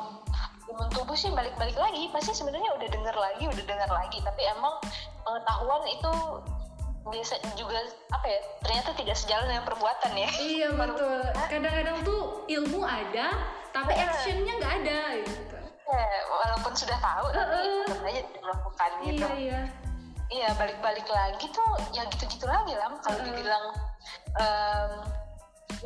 imun 0.68 0.90
tubuh 0.94 1.16
sih 1.18 1.32
balik-balik 1.34 1.80
lagi 1.80 2.12
pasti 2.14 2.36
sebenarnya 2.36 2.70
udah 2.78 2.90
dengar 2.92 3.16
lagi 3.16 3.48
udah 3.48 3.66
dengar 3.66 3.90
lagi 3.90 4.20
tapi 4.22 4.44
emang 4.46 4.76
pengetahuan 5.24 5.84
itu 5.88 6.14
biasa 7.08 7.34
juga 7.56 7.80
apa 8.10 8.26
ya 8.26 8.40
ternyata 8.62 8.90
tidak 8.94 9.16
sejalan 9.16 9.48
dengan 9.48 9.66
perbuatan 9.66 10.12
ya. 10.14 10.30
iya 10.38 10.68
betul 10.80 11.22
kadang-kadang 11.48 11.98
tuh 12.04 12.22
ilmu 12.48 12.82
ada 12.82 13.28
tapi 13.72 13.94
Iya. 13.94 14.06
actionnya 14.10 14.54
nggak 14.58 14.74
ada 14.84 15.00
gitu 15.24 15.56
Ya, 15.88 16.04
walaupun 16.28 16.76
sudah 16.76 17.00
tahu 17.00 17.32
tapi 17.32 17.48
Heeh. 17.64 17.84
tetap 17.88 18.00
aja 18.04 18.22
dilakukan 18.28 18.90
gitu. 19.08 19.24
iya 19.24 19.32
iya 19.40 19.62
Iya 20.28 20.50
balik-balik 20.60 21.08
lagi 21.08 21.48
tuh 21.56 21.72
ya 21.96 22.04
gitu-gitu 22.12 22.44
lagi 22.44 22.76
lah 22.76 22.92
kalau 23.00 23.16
Heeh. 23.24 23.32
dibilang 23.32 23.66
em, 24.36 24.92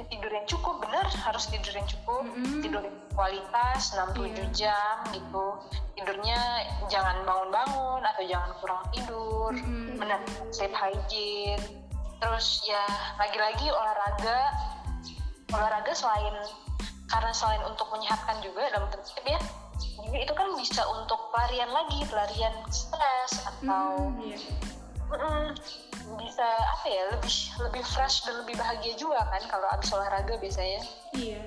ya 0.01 0.03
tidur 0.09 0.31
yang 0.33 0.47
cukup 0.49 0.81
bener 0.81 1.05
harus 1.05 1.45
tidur 1.47 1.73
yang 1.77 1.85
cukup. 1.85 2.25
Mm-mm. 2.25 2.59
tidur 2.65 2.81
yang 2.81 2.97
kualitas 3.13 3.93
6-7 3.93 4.33
Iya. 4.33 4.45
jam 4.49 4.95
gitu. 5.13 5.45
Tidurnya 5.93 6.39
jangan 6.89 7.21
bangun-bangun 7.21 8.01
atau 8.01 8.23
jangan 8.25 8.51
kurang 8.57 8.81
tidur. 8.89 9.53
Mm-mm. 9.53 10.01
benar 10.01 10.19
sleep 10.49 10.73
hygiene. 10.73 11.61
Terus 12.17 12.65
ya 12.65 12.81
lagi-lagi 13.21 13.69
olahraga. 13.69 14.39
Olahraga 15.53 15.93
selain 15.93 16.33
karena 17.11 17.31
selain 17.35 17.59
untuk 17.67 17.91
menyehatkan 17.91 18.39
juga 18.39 18.71
dalam 18.71 18.87
tanda 18.87 19.03
kutip 19.03 19.27
ya 19.27 19.39
itu 20.11 20.31
kan 20.31 20.47
bisa 20.55 20.79
untuk 20.95 21.19
pelarian 21.35 21.67
lagi 21.71 22.07
pelarian 22.07 22.55
stres 22.71 23.43
atau 23.43 24.11
Mm, 24.15 24.31
iya 24.31 24.39
Bisa 26.17 26.47
apa 26.47 26.85
ya 26.87 27.03
lebih 27.11 27.35
lebih 27.59 27.83
fresh 27.83 28.23
dan 28.23 28.41
lebih 28.43 28.55
bahagia 28.57 28.93
juga 28.95 29.21
kan 29.27 29.43
kalau 29.47 29.67
abis 29.71 29.89
olahraga 29.91 30.35
biasanya. 30.37 30.81
Iya. 31.13 31.41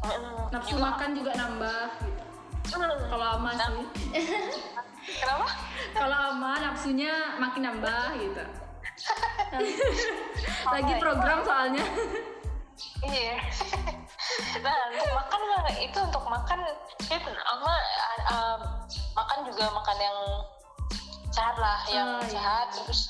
Mm-mm. 0.00 0.48
nafsu 0.48 0.74
Juga- 0.74 0.84
makan 0.90 1.08
juga 1.12 1.32
nambah 1.36 1.82
gitu. 2.00 2.22
Mm. 2.70 3.02
kalau 3.10 3.26
ama 3.36 3.50
Nah. 3.52 3.68
sih. 3.68 3.86
Kenapa? 5.20 5.46
Kalau 5.92 6.18
ama 6.32 6.52
nafsunya 6.60 7.12
makin 7.36 7.62
nambah 7.66 8.04
gitu. 8.16 8.44
Lagi 10.74 10.92
ya? 10.94 10.98
program 11.00 11.38
soalnya. 11.42 11.84
Iya. 13.02 13.36
Nah 14.62 14.72
untuk 14.94 15.10
makan 15.10 15.40
itu 15.82 15.98
untuk 16.00 16.24
makan 16.24 16.58
itu 17.02 17.30
ama 17.34 17.74
uh, 18.30 18.58
makan 19.12 19.38
juga 19.42 19.66
makan 19.74 19.96
yang 19.98 20.18
sehat 21.30 21.56
lah 21.58 21.78
yang 21.90 22.08
Oh, 22.18 22.22
iya. 22.22 22.30
sehat 22.30 22.66
terus 22.74 23.00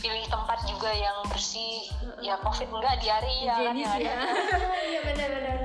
pilih 0.00 0.24
tempat 0.28 0.58
juga 0.64 0.90
yang 0.92 1.18
bersih. 1.28 1.88
Ya 2.24 2.36
covid 2.40 2.68
enggak 2.68 2.96
diare 3.04 3.32
ya 3.44 3.54
kan 3.60 3.76
yang 3.76 3.96
ya. 4.00 4.14
iya 4.90 5.00
benar-benar 5.04 5.58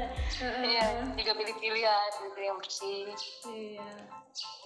iya 0.67 0.83
juga 1.17 1.31
pilih-pilih 1.33 1.81
ya 1.81 1.97
pilih 2.35 2.47
yang 2.53 2.59
bersih. 2.59 3.07
Iya. 3.47 3.87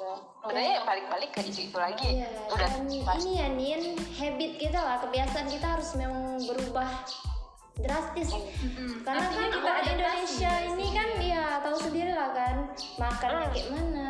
Ya. 0.02 0.14
udah 0.44 0.60
ya 0.60 0.80
balik-balik 0.84 1.32
ke 1.32 1.48
itu 1.48 1.72
itu 1.72 1.78
lagi. 1.80 2.20
Iya, 2.20 2.28
udah 2.52 2.70
pas. 3.08 3.24
ini 3.24 3.40
ya 3.40 3.48
Nin, 3.48 3.82
habit 4.20 4.60
kita 4.60 4.80
lah, 4.84 5.00
kebiasaan 5.00 5.48
kita 5.48 5.64
harus 5.80 5.96
memang 5.96 6.44
berubah 6.44 6.90
drastis. 7.78 8.30
Mm-mm. 8.30 9.02
Karena 9.02 9.24
Artinya 9.24 9.40
kan 9.40 9.52
kita 9.52 9.72
adaptasi 9.72 9.92
Indonesia 9.92 10.54
ini 10.68 10.86
kan 10.92 11.10
ya 11.18 11.46
tahu 11.60 11.78
sendiri 11.80 12.12
lah 12.12 12.30
kan, 12.32 12.56
makannya 12.96 13.40
Hmm. 13.42 13.54
kayak 13.54 13.68
mana, 13.70 14.10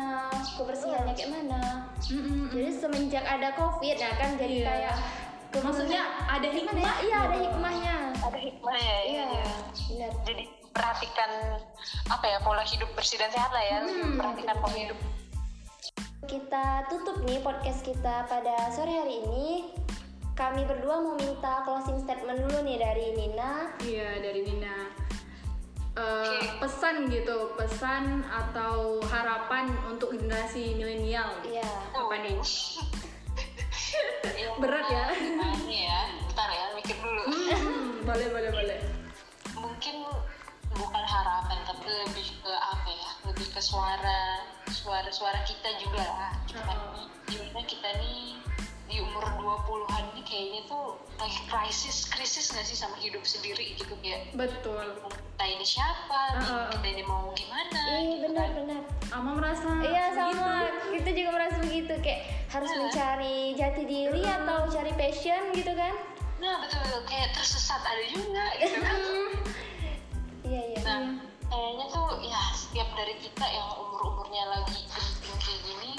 kebersihannya 0.58 1.14
kayak 1.14 1.30
mana. 1.30 1.62
Mm-mm. 2.04 2.40
Jadi 2.50 2.70
semenjak 2.74 3.24
ada 3.24 3.48
covid, 3.54 3.96
nah 3.96 4.12
kan 4.14 4.30
jadi 4.34 4.56
Iya. 4.56 4.66
kayak 4.66 4.96
maksudnya 5.54 6.02
ada 6.26 6.46
gimana 6.48 6.72
hikmah 6.72 6.80
ya? 6.80 6.94
Iya 7.02 7.16
ada 7.18 7.28
gitu. 7.30 7.44
hikmahnya. 7.44 7.96
ada 8.22 8.38
hikmahnya 8.38 8.80
ya 8.80 9.00
Iya, 9.04 9.24
iya. 9.28 9.46
benar. 9.88 10.10
jadi 10.24 10.44
perhatikan 10.72 11.30
apa 12.08 12.24
ya 12.24 12.38
pola 12.40 12.64
hidup 12.64 12.88
bersih 12.92 13.20
dan 13.20 13.28
sehat 13.28 13.52
lah 13.52 13.60
ya 13.60 13.78
Hmm, 13.82 14.16
perhatikan 14.16 14.56
pola 14.56 14.72
hidup 14.74 14.96
Kita 16.22 16.64
tutup 16.88 17.20
nih 17.20 17.38
podcast 17.38 17.82
kita 17.82 18.24
pada 18.24 18.70
sore 18.70 18.94
hari 18.94 19.20
ini. 19.20 19.74
Kami 20.42 20.66
berdua 20.66 20.98
mau 20.98 21.14
minta 21.14 21.62
closing 21.62 22.02
statement 22.02 22.42
dulu 22.42 22.66
nih 22.66 22.74
dari 22.76 23.14
Nina. 23.14 23.70
Iya 23.78 24.18
dari 24.18 24.42
Nina. 24.42 24.90
Eh, 25.92 26.02
Oke. 26.02 26.38
pesan 26.58 27.06
gitu, 27.06 27.54
pesan 27.54 28.26
atau 28.26 28.98
harapan 29.06 29.70
untuk 29.86 30.10
generasi 30.10 30.74
milenial. 30.74 31.30
Iya. 31.46 31.68
Apa 31.94 32.14
nih? 32.18 32.42
Iya, 34.24 34.48
Berat 34.62 34.86
ya? 34.88 35.04
nah, 35.36 35.52
ini 35.62 35.86
ya 35.86 36.00
bentar 36.26 36.48
ya 36.48 36.64
mikir 36.74 36.96
dulu 36.96 37.22
Hmm, 37.28 38.02
boleh 38.02 38.28
boleh 38.30 38.50
boleh. 38.50 38.78
mungkin 39.54 39.96
bukan 40.72 41.04
harapan 41.04 41.58
tapi 41.62 41.86
lebih 41.86 42.28
ke 42.40 42.50
apa 42.50 42.88
ya 42.88 43.10
lebih 43.28 43.46
ke 43.52 43.60
suara 43.60 44.42
suara 44.66 45.06
suara 45.06 45.38
kita 45.44 45.70
juga 45.78 46.02
lah 46.02 46.32
kita 46.48 46.72
gimana 47.28 47.60
kita 47.62 47.88
nih 48.00 48.40
20-an 50.42 50.58
nih 50.58 50.58
kayaknya 50.58 50.62
tuh 50.66 50.84
lagi 51.18 51.38
krisis 51.46 51.96
krisis 52.08 52.50
nggak 52.50 52.66
sih 52.66 52.74
sama 52.74 52.96
hidup 52.98 53.22
sendiri 53.22 53.78
gitu 53.78 53.94
kayak 54.02 54.26
Betul. 54.34 54.98
kita 55.06 55.44
ini 55.46 55.62
siapa 55.62 56.20
nih, 56.34 56.42
Uh-uh. 56.42 56.66
kita 56.72 56.86
ini 56.88 57.02
mau 57.06 57.30
gimana 57.30 57.78
Iya 57.86 57.98
gitu 58.00 58.26
kan. 58.28 58.50
benar-benar. 58.50 58.82
Ama 59.12 59.30
merasa 59.36 59.68
Iya 59.80 60.04
begitu. 60.08 60.18
sama. 60.18 60.52
Kita 60.90 61.10
juga 61.12 61.30
merasa 61.30 61.56
begitu 61.60 61.92
kayak 62.00 62.20
harus 62.48 62.70
Iya. 62.70 62.78
mencari 62.80 63.38
jati 63.54 63.82
diri 63.84 64.22
atau 64.22 64.58
cari 64.68 64.92
passion 64.94 65.42
gitu 65.52 65.72
kan? 65.72 65.94
nah 66.36 66.58
betul 66.58 66.82
kayak 67.06 67.30
tersesat 67.38 67.78
ada 67.86 68.02
juga 68.10 68.42
gitu 68.58 68.82
kan 68.82 68.98
Iya 70.42 70.62
iya. 70.74 70.78
Nah, 70.82 71.22
kayaknya 71.46 71.86
tuh 71.86 72.18
ya 72.18 72.42
setiap 72.50 72.88
dari 72.98 73.14
kita 73.14 73.46
yang 73.46 73.68
umur-umurnya 73.78 74.50
lagi 74.50 74.82
genting 74.90 75.38
kayak 75.38 75.60
gini 75.62 75.92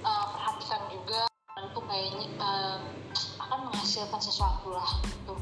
uh, 0.00 0.24
perhatikan 0.32 0.80
juga 0.88 1.28
itu 1.76 1.84
kayaknya 1.92 2.24
uh, 2.40 2.80
akan 3.36 3.68
menghasilkan 3.68 4.16
sesuatu 4.16 4.72
lah 4.72 4.96
gitu. 5.04 5.36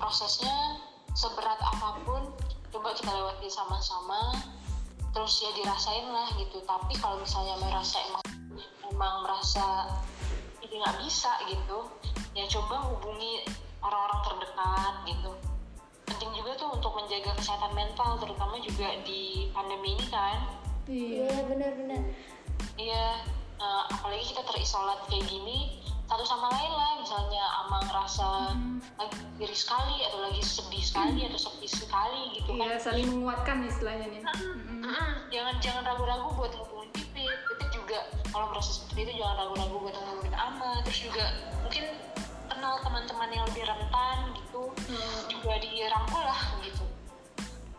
Prosesnya 0.00 0.80
seberat 1.12 1.60
apa 1.60 2.00
pun 2.08 2.32
coba 2.72 2.96
kita 2.96 3.12
lewati 3.12 3.52
sama-sama 3.52 4.32
terus 5.12 5.44
ya 5.44 5.52
dirasain 5.60 6.08
lah 6.08 6.26
gitu 6.40 6.64
tapi 6.64 6.96
kalau 6.96 7.20
misalnya 7.20 7.60
merasa 7.60 8.00
emang 8.00 8.24
emang 8.88 9.14
merasa 9.28 9.92
ini 10.64 10.80
nggak 10.80 10.98
bisa 11.04 11.30
gitu 11.46 11.86
ya 12.34 12.48
coba 12.50 12.90
hubungi 12.90 13.46
orang-orang 13.78 14.20
terdekat 14.26 14.94
gitu 15.06 15.30
penting 16.10 16.30
juga 16.34 16.50
tuh 16.58 16.74
untuk 16.74 16.98
menjaga 16.98 17.30
kesehatan 17.38 17.72
mental 17.78 18.18
terutama 18.18 18.58
juga 18.58 18.88
di 19.04 19.52
pandemi 19.52 20.00
ini 20.00 20.06
kan 20.08 20.38
Iya. 20.84 21.32
Iya 21.32 21.40
benar-benar. 21.48 22.02
iya 22.76 23.24
eh, 23.56 23.82
apalagi 23.88 24.24
kita 24.26 24.42
terisolat 24.44 24.98
kayak 25.06 25.24
gini 25.24 25.78
satu 26.04 26.20
sama 26.22 26.52
lain 26.52 26.68
lah 26.70 26.90
misalnya 26.96 27.42
ama 27.60 27.78
ngerasa 27.82 28.28
Hmm. 28.52 28.76
lagi 28.94 29.16
diri 29.34 29.56
sekali 29.56 30.04
atau 30.04 30.20
lagi 30.20 30.38
sedih 30.38 30.78
sekali 30.78 31.24
atau 31.24 31.40
sepi 31.40 31.64
sekali 31.66 32.36
gitu 32.36 32.52
kan 32.52 32.68
Iya, 32.68 32.76
saling 32.78 33.08
menguatkan 33.08 33.64
istilahnya 33.64 34.06
nih. 34.08 34.22
Jangan 35.28 35.54
jangan 35.58 35.82
ragu-ragu 35.82 36.28
buat 36.30 36.52
hubungin 36.54 36.92
pipit 36.92 37.26
pipit 37.48 37.68
juga 37.72 37.98
kalau 38.28 38.46
merasa 38.48 38.70
seperti 38.76 39.00
itu 39.02 39.12
jangan 39.16 39.34
ragu-ragu 39.40 39.76
buat 39.80 39.96
hubungin 39.96 40.34
ama 40.34 40.84
terus 40.84 41.00
juga 41.02 41.24
mungkin 41.58 41.84
kenal 42.46 42.74
teman-teman 42.78 43.28
yang 43.32 43.44
lebih 43.48 43.64
rentan 43.64 44.16
gitu 44.36 44.62
Hmm. 44.86 45.20
juga 45.26 45.52
dirangkul 45.58 46.22
lah 46.22 46.40
gitu 46.60 46.84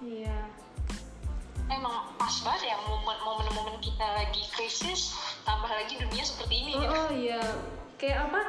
Iya. 0.01 0.37
Emang 1.67 2.13
pas 2.15 2.35
banget 2.41 2.71
ya 2.71 2.77
momen 2.85 3.17
momen-momen 3.21 3.77
kita 3.79 4.05
lagi 4.13 4.43
krisis 4.51 5.13
tambah 5.43 5.69
lagi 5.69 5.97
dunia 5.97 6.23
seperti 6.23 6.55
ini 6.61 6.71
Oh, 6.73 6.81
gitu 6.81 6.95
oh 6.95 7.09
iya. 7.11 7.41
Kayak 7.95 8.17
apa? 8.29 8.41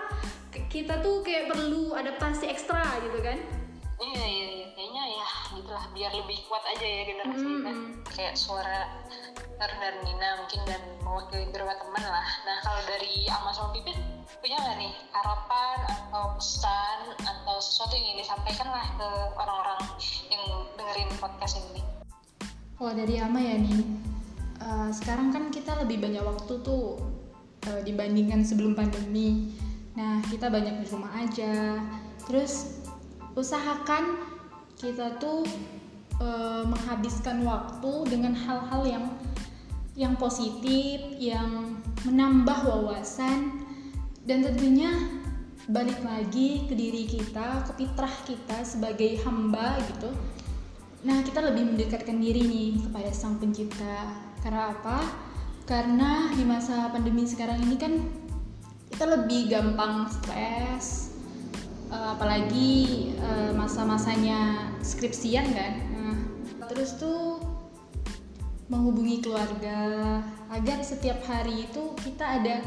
kita 0.66 1.04
tuh 1.04 1.20
kayak 1.20 1.52
perlu 1.52 1.92
adaptasi 1.92 2.48
ekstra 2.48 2.80
gitu 3.04 3.20
kan? 3.20 3.36
Iya 3.96 4.24
iya 4.24 4.46
iya. 4.56 4.66
Kayaknya 4.72 5.04
ya 5.06 5.26
gitulah. 5.52 5.84
Biar 5.92 6.12
lebih 6.12 6.38
kuat 6.48 6.64
aja 6.66 6.82
ya 6.84 7.02
generasi 7.04 7.44
Mm, 7.44 7.52
kita. 7.52 7.70
mm. 7.70 7.90
kayak 8.10 8.34
suara 8.34 8.88
dari 9.56 9.76
dari 9.78 9.98
Nina 10.04 10.40
mungkin 10.40 10.60
dan 10.64 10.82
mewakili 11.00 11.44
beberapa 11.48 11.76
teman 11.76 12.04
lah. 12.04 12.28
Nah 12.44 12.56
kalau 12.60 12.80
dari 12.88 13.28
Ama 13.28 13.50
sama 13.52 13.70
Pipit 13.72 13.96
punya 14.40 14.56
nggak 14.58 14.76
nih 14.76 14.92
harapan 15.12 15.78
atau 15.88 16.24
pesan 16.36 16.98
atau 17.20 17.56
sesuatu 17.60 17.92
yang 17.96 18.04
ingin 18.12 18.18
disampaikan 18.24 18.68
lah 18.68 18.86
ke 18.96 19.08
orang-orang 19.36 19.80
yang 20.28 20.42
dengerin 20.76 21.10
podcast 21.16 21.60
ini 21.62 21.80
Kalau 22.76 22.92
dari 22.92 23.16
Ama 23.16 23.40
ya 23.40 23.56
nih, 23.56 23.80
eh, 24.60 24.90
sekarang 24.92 25.32
kan 25.32 25.48
kita 25.48 25.80
lebih 25.80 25.96
banyak 25.96 26.20
waktu 26.20 26.60
tuh 26.60 27.00
eh, 27.64 27.80
dibandingkan 27.88 28.44
sebelum 28.44 28.76
pandemi. 28.76 29.56
Nah, 29.96 30.20
kita 30.28 30.52
banyak 30.52 30.84
di 30.84 30.86
rumah 30.92 31.08
aja. 31.16 31.80
Terus 32.28 32.84
usahakan 33.32 34.20
kita 34.76 35.16
tuh 35.16 35.48
eh, 36.20 36.62
menghabiskan 36.68 37.48
waktu 37.48 37.92
dengan 38.12 38.36
hal-hal 38.36 38.84
yang 38.84 39.04
yang 39.96 40.12
positif, 40.20 41.00
yang 41.16 41.80
menambah 42.04 42.68
wawasan 42.68 43.64
dan 44.28 44.44
tentunya 44.44 44.92
balik 45.72 45.96
lagi 46.04 46.68
ke 46.68 46.76
diri 46.76 47.08
kita, 47.08 47.64
ke 47.64 47.72
fitrah 47.80 48.12
kita 48.28 48.60
sebagai 48.68 49.16
hamba 49.24 49.80
gitu. 49.80 50.12
Nah, 51.06 51.22
kita 51.22 51.38
lebih 51.38 51.70
mendekatkan 51.70 52.18
diri 52.18 52.42
nih 52.42 52.70
kepada 52.82 53.14
Sang 53.14 53.38
Pencipta. 53.38 54.10
Karena 54.42 54.74
apa? 54.74 55.06
Karena 55.62 56.34
di 56.34 56.42
masa 56.42 56.90
pandemi 56.90 57.22
sekarang 57.22 57.62
ini 57.62 57.78
kan 57.78 57.94
kita 58.90 59.06
lebih 59.06 59.46
gampang 59.46 60.10
stres, 60.10 61.14
eh, 61.94 62.08
apalagi 62.10 62.74
eh, 63.22 63.50
masa-masanya 63.54 64.66
skripsian 64.82 65.46
kan. 65.54 65.72
Nah, 65.94 66.18
terus 66.66 66.98
tuh 66.98 67.38
menghubungi 68.66 69.22
keluarga 69.22 70.18
agar 70.50 70.82
setiap 70.82 71.22
hari 71.22 71.70
itu 71.70 71.94
kita 72.02 72.42
ada 72.42 72.66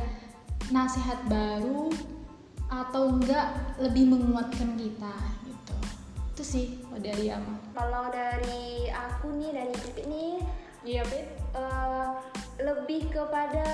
nasihat 0.72 1.28
baru 1.28 1.92
atau 2.72 3.20
enggak 3.20 3.52
lebih 3.84 4.16
menguatkan 4.16 4.80
kita. 4.80 5.39
Itu 6.40 6.48
sih 6.56 6.80
kalau 6.88 7.04
dari 7.04 7.28
Ama. 7.36 7.52
Kalau 7.76 8.08
dari 8.16 8.88
aku 8.88 9.28
nih 9.36 9.52
dari 9.52 9.76
Pipit 9.76 10.08
nih 10.08 10.40
Iya, 10.88 11.04
Pit. 11.04 11.28
eh, 11.52 12.10
lebih 12.64 13.12
kepada 13.12 13.68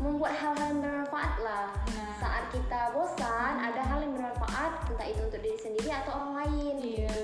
membuat 0.00 0.32
hal-hal 0.32 0.66
yang 0.72 0.80
bermanfaat 0.80 1.34
lah. 1.44 1.68
Nah. 1.92 2.12
Saat 2.16 2.44
kita 2.52 2.92
bosan, 2.96 3.54
ada 3.60 3.80
hal 3.84 4.00
yang 4.00 4.16
bermanfaat, 4.16 4.88
entah 4.88 5.08
itu 5.08 5.20
untuk 5.20 5.40
diri 5.44 5.60
sendiri 5.60 5.88
atau 5.92 6.12
orang 6.16 6.32
lain. 6.44 6.74
Iya. 6.80 7.20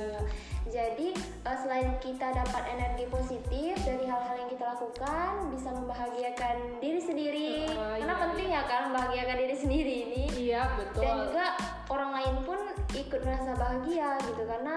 Jadi 0.67 1.17
eh, 1.17 1.59
selain 1.65 1.97
kita 2.05 2.37
dapat 2.37 2.63
energi 2.69 3.09
positif 3.09 3.81
dari 3.81 4.05
hal-hal 4.05 4.37
yang 4.37 4.51
kita 4.53 4.77
lakukan, 4.77 5.49
bisa 5.49 5.73
membahagiakan 5.73 6.57
diri 6.85 7.01
sendiri. 7.01 7.53
Oh, 7.73 7.97
Karena 7.97 8.15
iya, 8.15 8.25
penting 8.29 8.49
ya 8.53 8.63
kan 8.69 8.81
membahagiakan 8.93 9.37
diri 9.41 9.57
sendiri 9.57 9.95
ini. 10.05 10.25
Iya, 10.53 10.63
betul. 10.77 11.01
Dan 11.01 11.15
juga 11.29 11.47
orang 11.89 12.11
lain 12.21 12.35
pun 12.45 12.61
ikut 12.93 13.21
merasa 13.25 13.53
bahagia 13.57 14.21
gitu 14.29 14.43
karena 14.45 14.77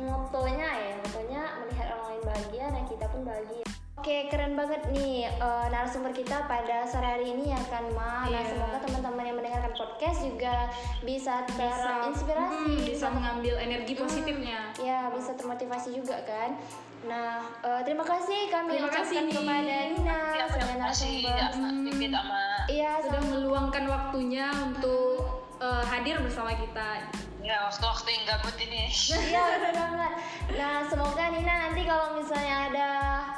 motonya 0.00 0.68
ya, 0.68 0.92
motonya 1.00 1.42
melihat 1.64 1.86
orang 1.96 2.06
lain 2.12 2.22
bahagia 2.24 2.64
dan 2.72 2.82
kita 2.88 3.04
pun 3.08 3.20
bahagia. 3.24 3.69
Oke, 4.00 4.32
keren 4.32 4.56
banget 4.56 4.80
nih 4.96 5.28
eh, 5.28 5.66
narasumber 5.68 6.08
kita 6.08 6.48
pada 6.48 6.88
sore 6.88 7.04
hari 7.04 7.36
ini 7.36 7.52
ya 7.52 7.60
kan, 7.68 7.84
Ma. 7.92 8.24
Nah, 8.24 8.32
Iya. 8.32 8.48
semoga 8.48 8.80
teman-teman 8.80 9.28
yang 9.28 9.36
mendengarkan 9.36 9.76
podcast 9.76 10.24
juga 10.24 10.72
bisa 11.04 11.44
bisa 11.44 12.00
terinspirasi, 12.08 12.64
hmm, 12.64 12.88
bisa 12.88 13.06
mengambil 13.12 13.60
energi 13.60 13.92
positifnya. 13.92 14.72
ya 14.80 15.12
bisa 15.12 15.36
termotivasi 15.36 15.92
juga 15.92 16.16
kan. 16.24 16.56
Nah, 17.04 17.44
eh, 17.60 17.80
terima 17.84 18.00
kasih 18.00 18.48
kami 18.48 18.80
Terima 18.80 18.88
ucapkan 18.88 19.04
kasih 19.04 19.36
kepada 19.36 19.76
Nina 19.92 20.16
ya 20.32 20.44
sebagai 20.48 20.48
terima 20.48 20.74
kasih 20.88 21.16
narasumber. 21.20 21.52
sama 21.52 22.40
Iya, 22.72 22.92
Sudah 23.04 23.22
meluangkan 23.28 23.84
waktunya 23.84 24.48
untuk 24.64 25.28
eh, 25.60 25.84
hadir 25.84 26.16
bersama 26.24 26.56
kita. 26.56 27.04
Ya 27.40 27.66
waktu-waktu 27.66 28.08
yang 28.10 28.24
gabut 28.26 28.56
ini 28.56 28.84
Iya 29.10 29.42
benar 29.58 29.72
banget. 29.74 30.12
Nah 30.52 30.74
semoga 30.86 31.24
Nina 31.28 31.54
nanti 31.66 31.82
kalau 31.82 32.14
misalnya 32.14 32.56
ada 32.68 32.88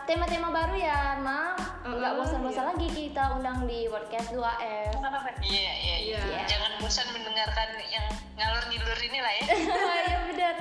tema-tema 0.05 0.49
baru 0.49 0.75
ya, 0.75 1.17
Ma, 1.19 1.55
nggak 1.83 2.13
bosan-bosan 2.17 2.75
lagi 2.75 2.89
kita 2.89 3.37
undang 3.37 3.65
di 3.65 3.87
podcast 3.87 4.33
2F. 4.33 4.93
iya 5.43 5.73
iya 5.77 5.97
iya 6.03 6.19
Iya. 6.21 6.43
jangan 6.47 6.73
bosan 6.79 7.07
mendengarkan 7.11 7.69
yang 7.87 8.07
ngalur 8.35 8.65
ngilur 8.69 8.99
ini 9.01 9.19
lah 9.19 9.33
ya 9.33 9.45
Iya 10.03 10.19
benar. 10.27 10.55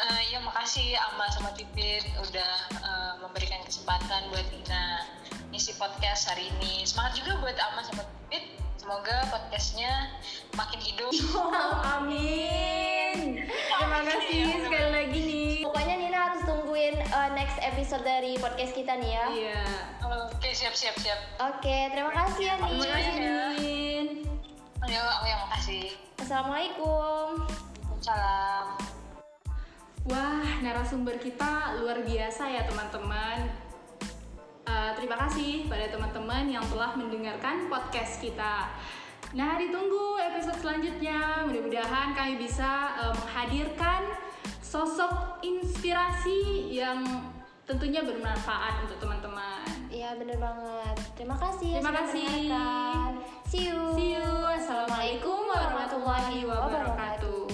Eh, 0.00 0.20
ya 0.30 0.38
makasih 0.40 0.96
Ama 0.96 1.28
sama 1.28 1.50
Pipit 1.52 2.04
udah 2.18 2.52
eh, 2.72 3.12
memberikan 3.20 3.60
kesempatan 3.62 4.28
buat 4.28 4.46
Nina 4.48 5.04
ngisi 5.50 5.76
podcast 5.76 6.26
hari 6.26 6.48
ini. 6.50 6.82
Semangat 6.82 7.20
juga 7.20 7.36
buat 7.38 7.54
Ama 7.54 7.80
sama 7.84 8.02
Pipit. 8.26 8.59
Semoga 8.80 9.28
podcastnya 9.28 10.08
makin 10.56 10.80
hidup. 10.80 11.12
Amin. 12.00 13.44
Terima 13.44 14.00
kasih 14.08 14.56
sekali 14.56 14.88
lagi 14.88 15.18
nih. 15.20 15.52
Pokoknya 15.68 15.94
Nina 16.00 16.18
harus 16.32 16.40
tungguin 16.48 16.96
uh, 17.12 17.28
next 17.36 17.60
episode 17.60 18.00
dari 18.08 18.40
podcast 18.40 18.72
kita 18.72 18.96
nih 18.96 19.20
ya. 19.20 19.24
Iya. 19.28 19.64
Oke 20.32 20.56
siap 20.56 20.72
siap 20.72 20.96
siap. 20.96 21.20
Oke, 21.44 21.92
terima 21.92 22.08
kasih 22.08 22.44
ya 22.48 22.56
Terima 22.56 22.88
kasih, 22.88 23.12
Nina. 23.20 23.44
Nin. 23.60 24.06
Ayo 24.88 25.02
aku 25.12 25.24
yang 25.28 25.40
makasih. 25.44 25.84
Assalamualaikum. 26.16 27.28
Salam. 28.00 28.80
Wah, 30.08 30.48
narasumber 30.64 31.20
kita 31.20 31.76
luar 31.84 32.00
biasa 32.00 32.48
ya 32.48 32.64
teman-teman. 32.64 33.44
Eh, 34.70 34.90
terima 34.94 35.18
kasih 35.26 35.66
pada 35.66 35.90
teman-teman 35.90 36.46
yang 36.46 36.62
telah 36.70 36.94
mendengarkan 36.94 37.66
podcast 37.66 38.22
kita. 38.22 38.70
Nah, 39.34 39.58
ditunggu 39.58 40.22
episode 40.30 40.62
selanjutnya. 40.62 41.42
Mudah-mudahan 41.42 42.14
kami 42.14 42.38
bisa 42.38 42.94
eh, 43.02 43.14
menghadirkan 43.18 44.06
sosok 44.62 45.42
inspirasi 45.42 46.70
yang 46.70 47.02
tentunya 47.66 48.06
bermanfaat 48.06 48.86
untuk 48.86 49.02
teman-teman. 49.02 49.66
Iya 49.90 50.14
benar 50.14 50.38
banget. 50.38 50.96
Terima 51.18 51.34
kasih. 51.34 51.82
Terima 51.82 51.90
sudah 51.90 52.02
kasih. 52.06 52.22
mendengarkan. 52.30 53.10
See 53.50 53.66
you. 53.66 53.82
See 53.98 54.10
you. 54.14 54.30
Assalamualaikum 54.46 55.50
warahmatullahi 55.50 56.46
wabarakatuh. 56.46 57.49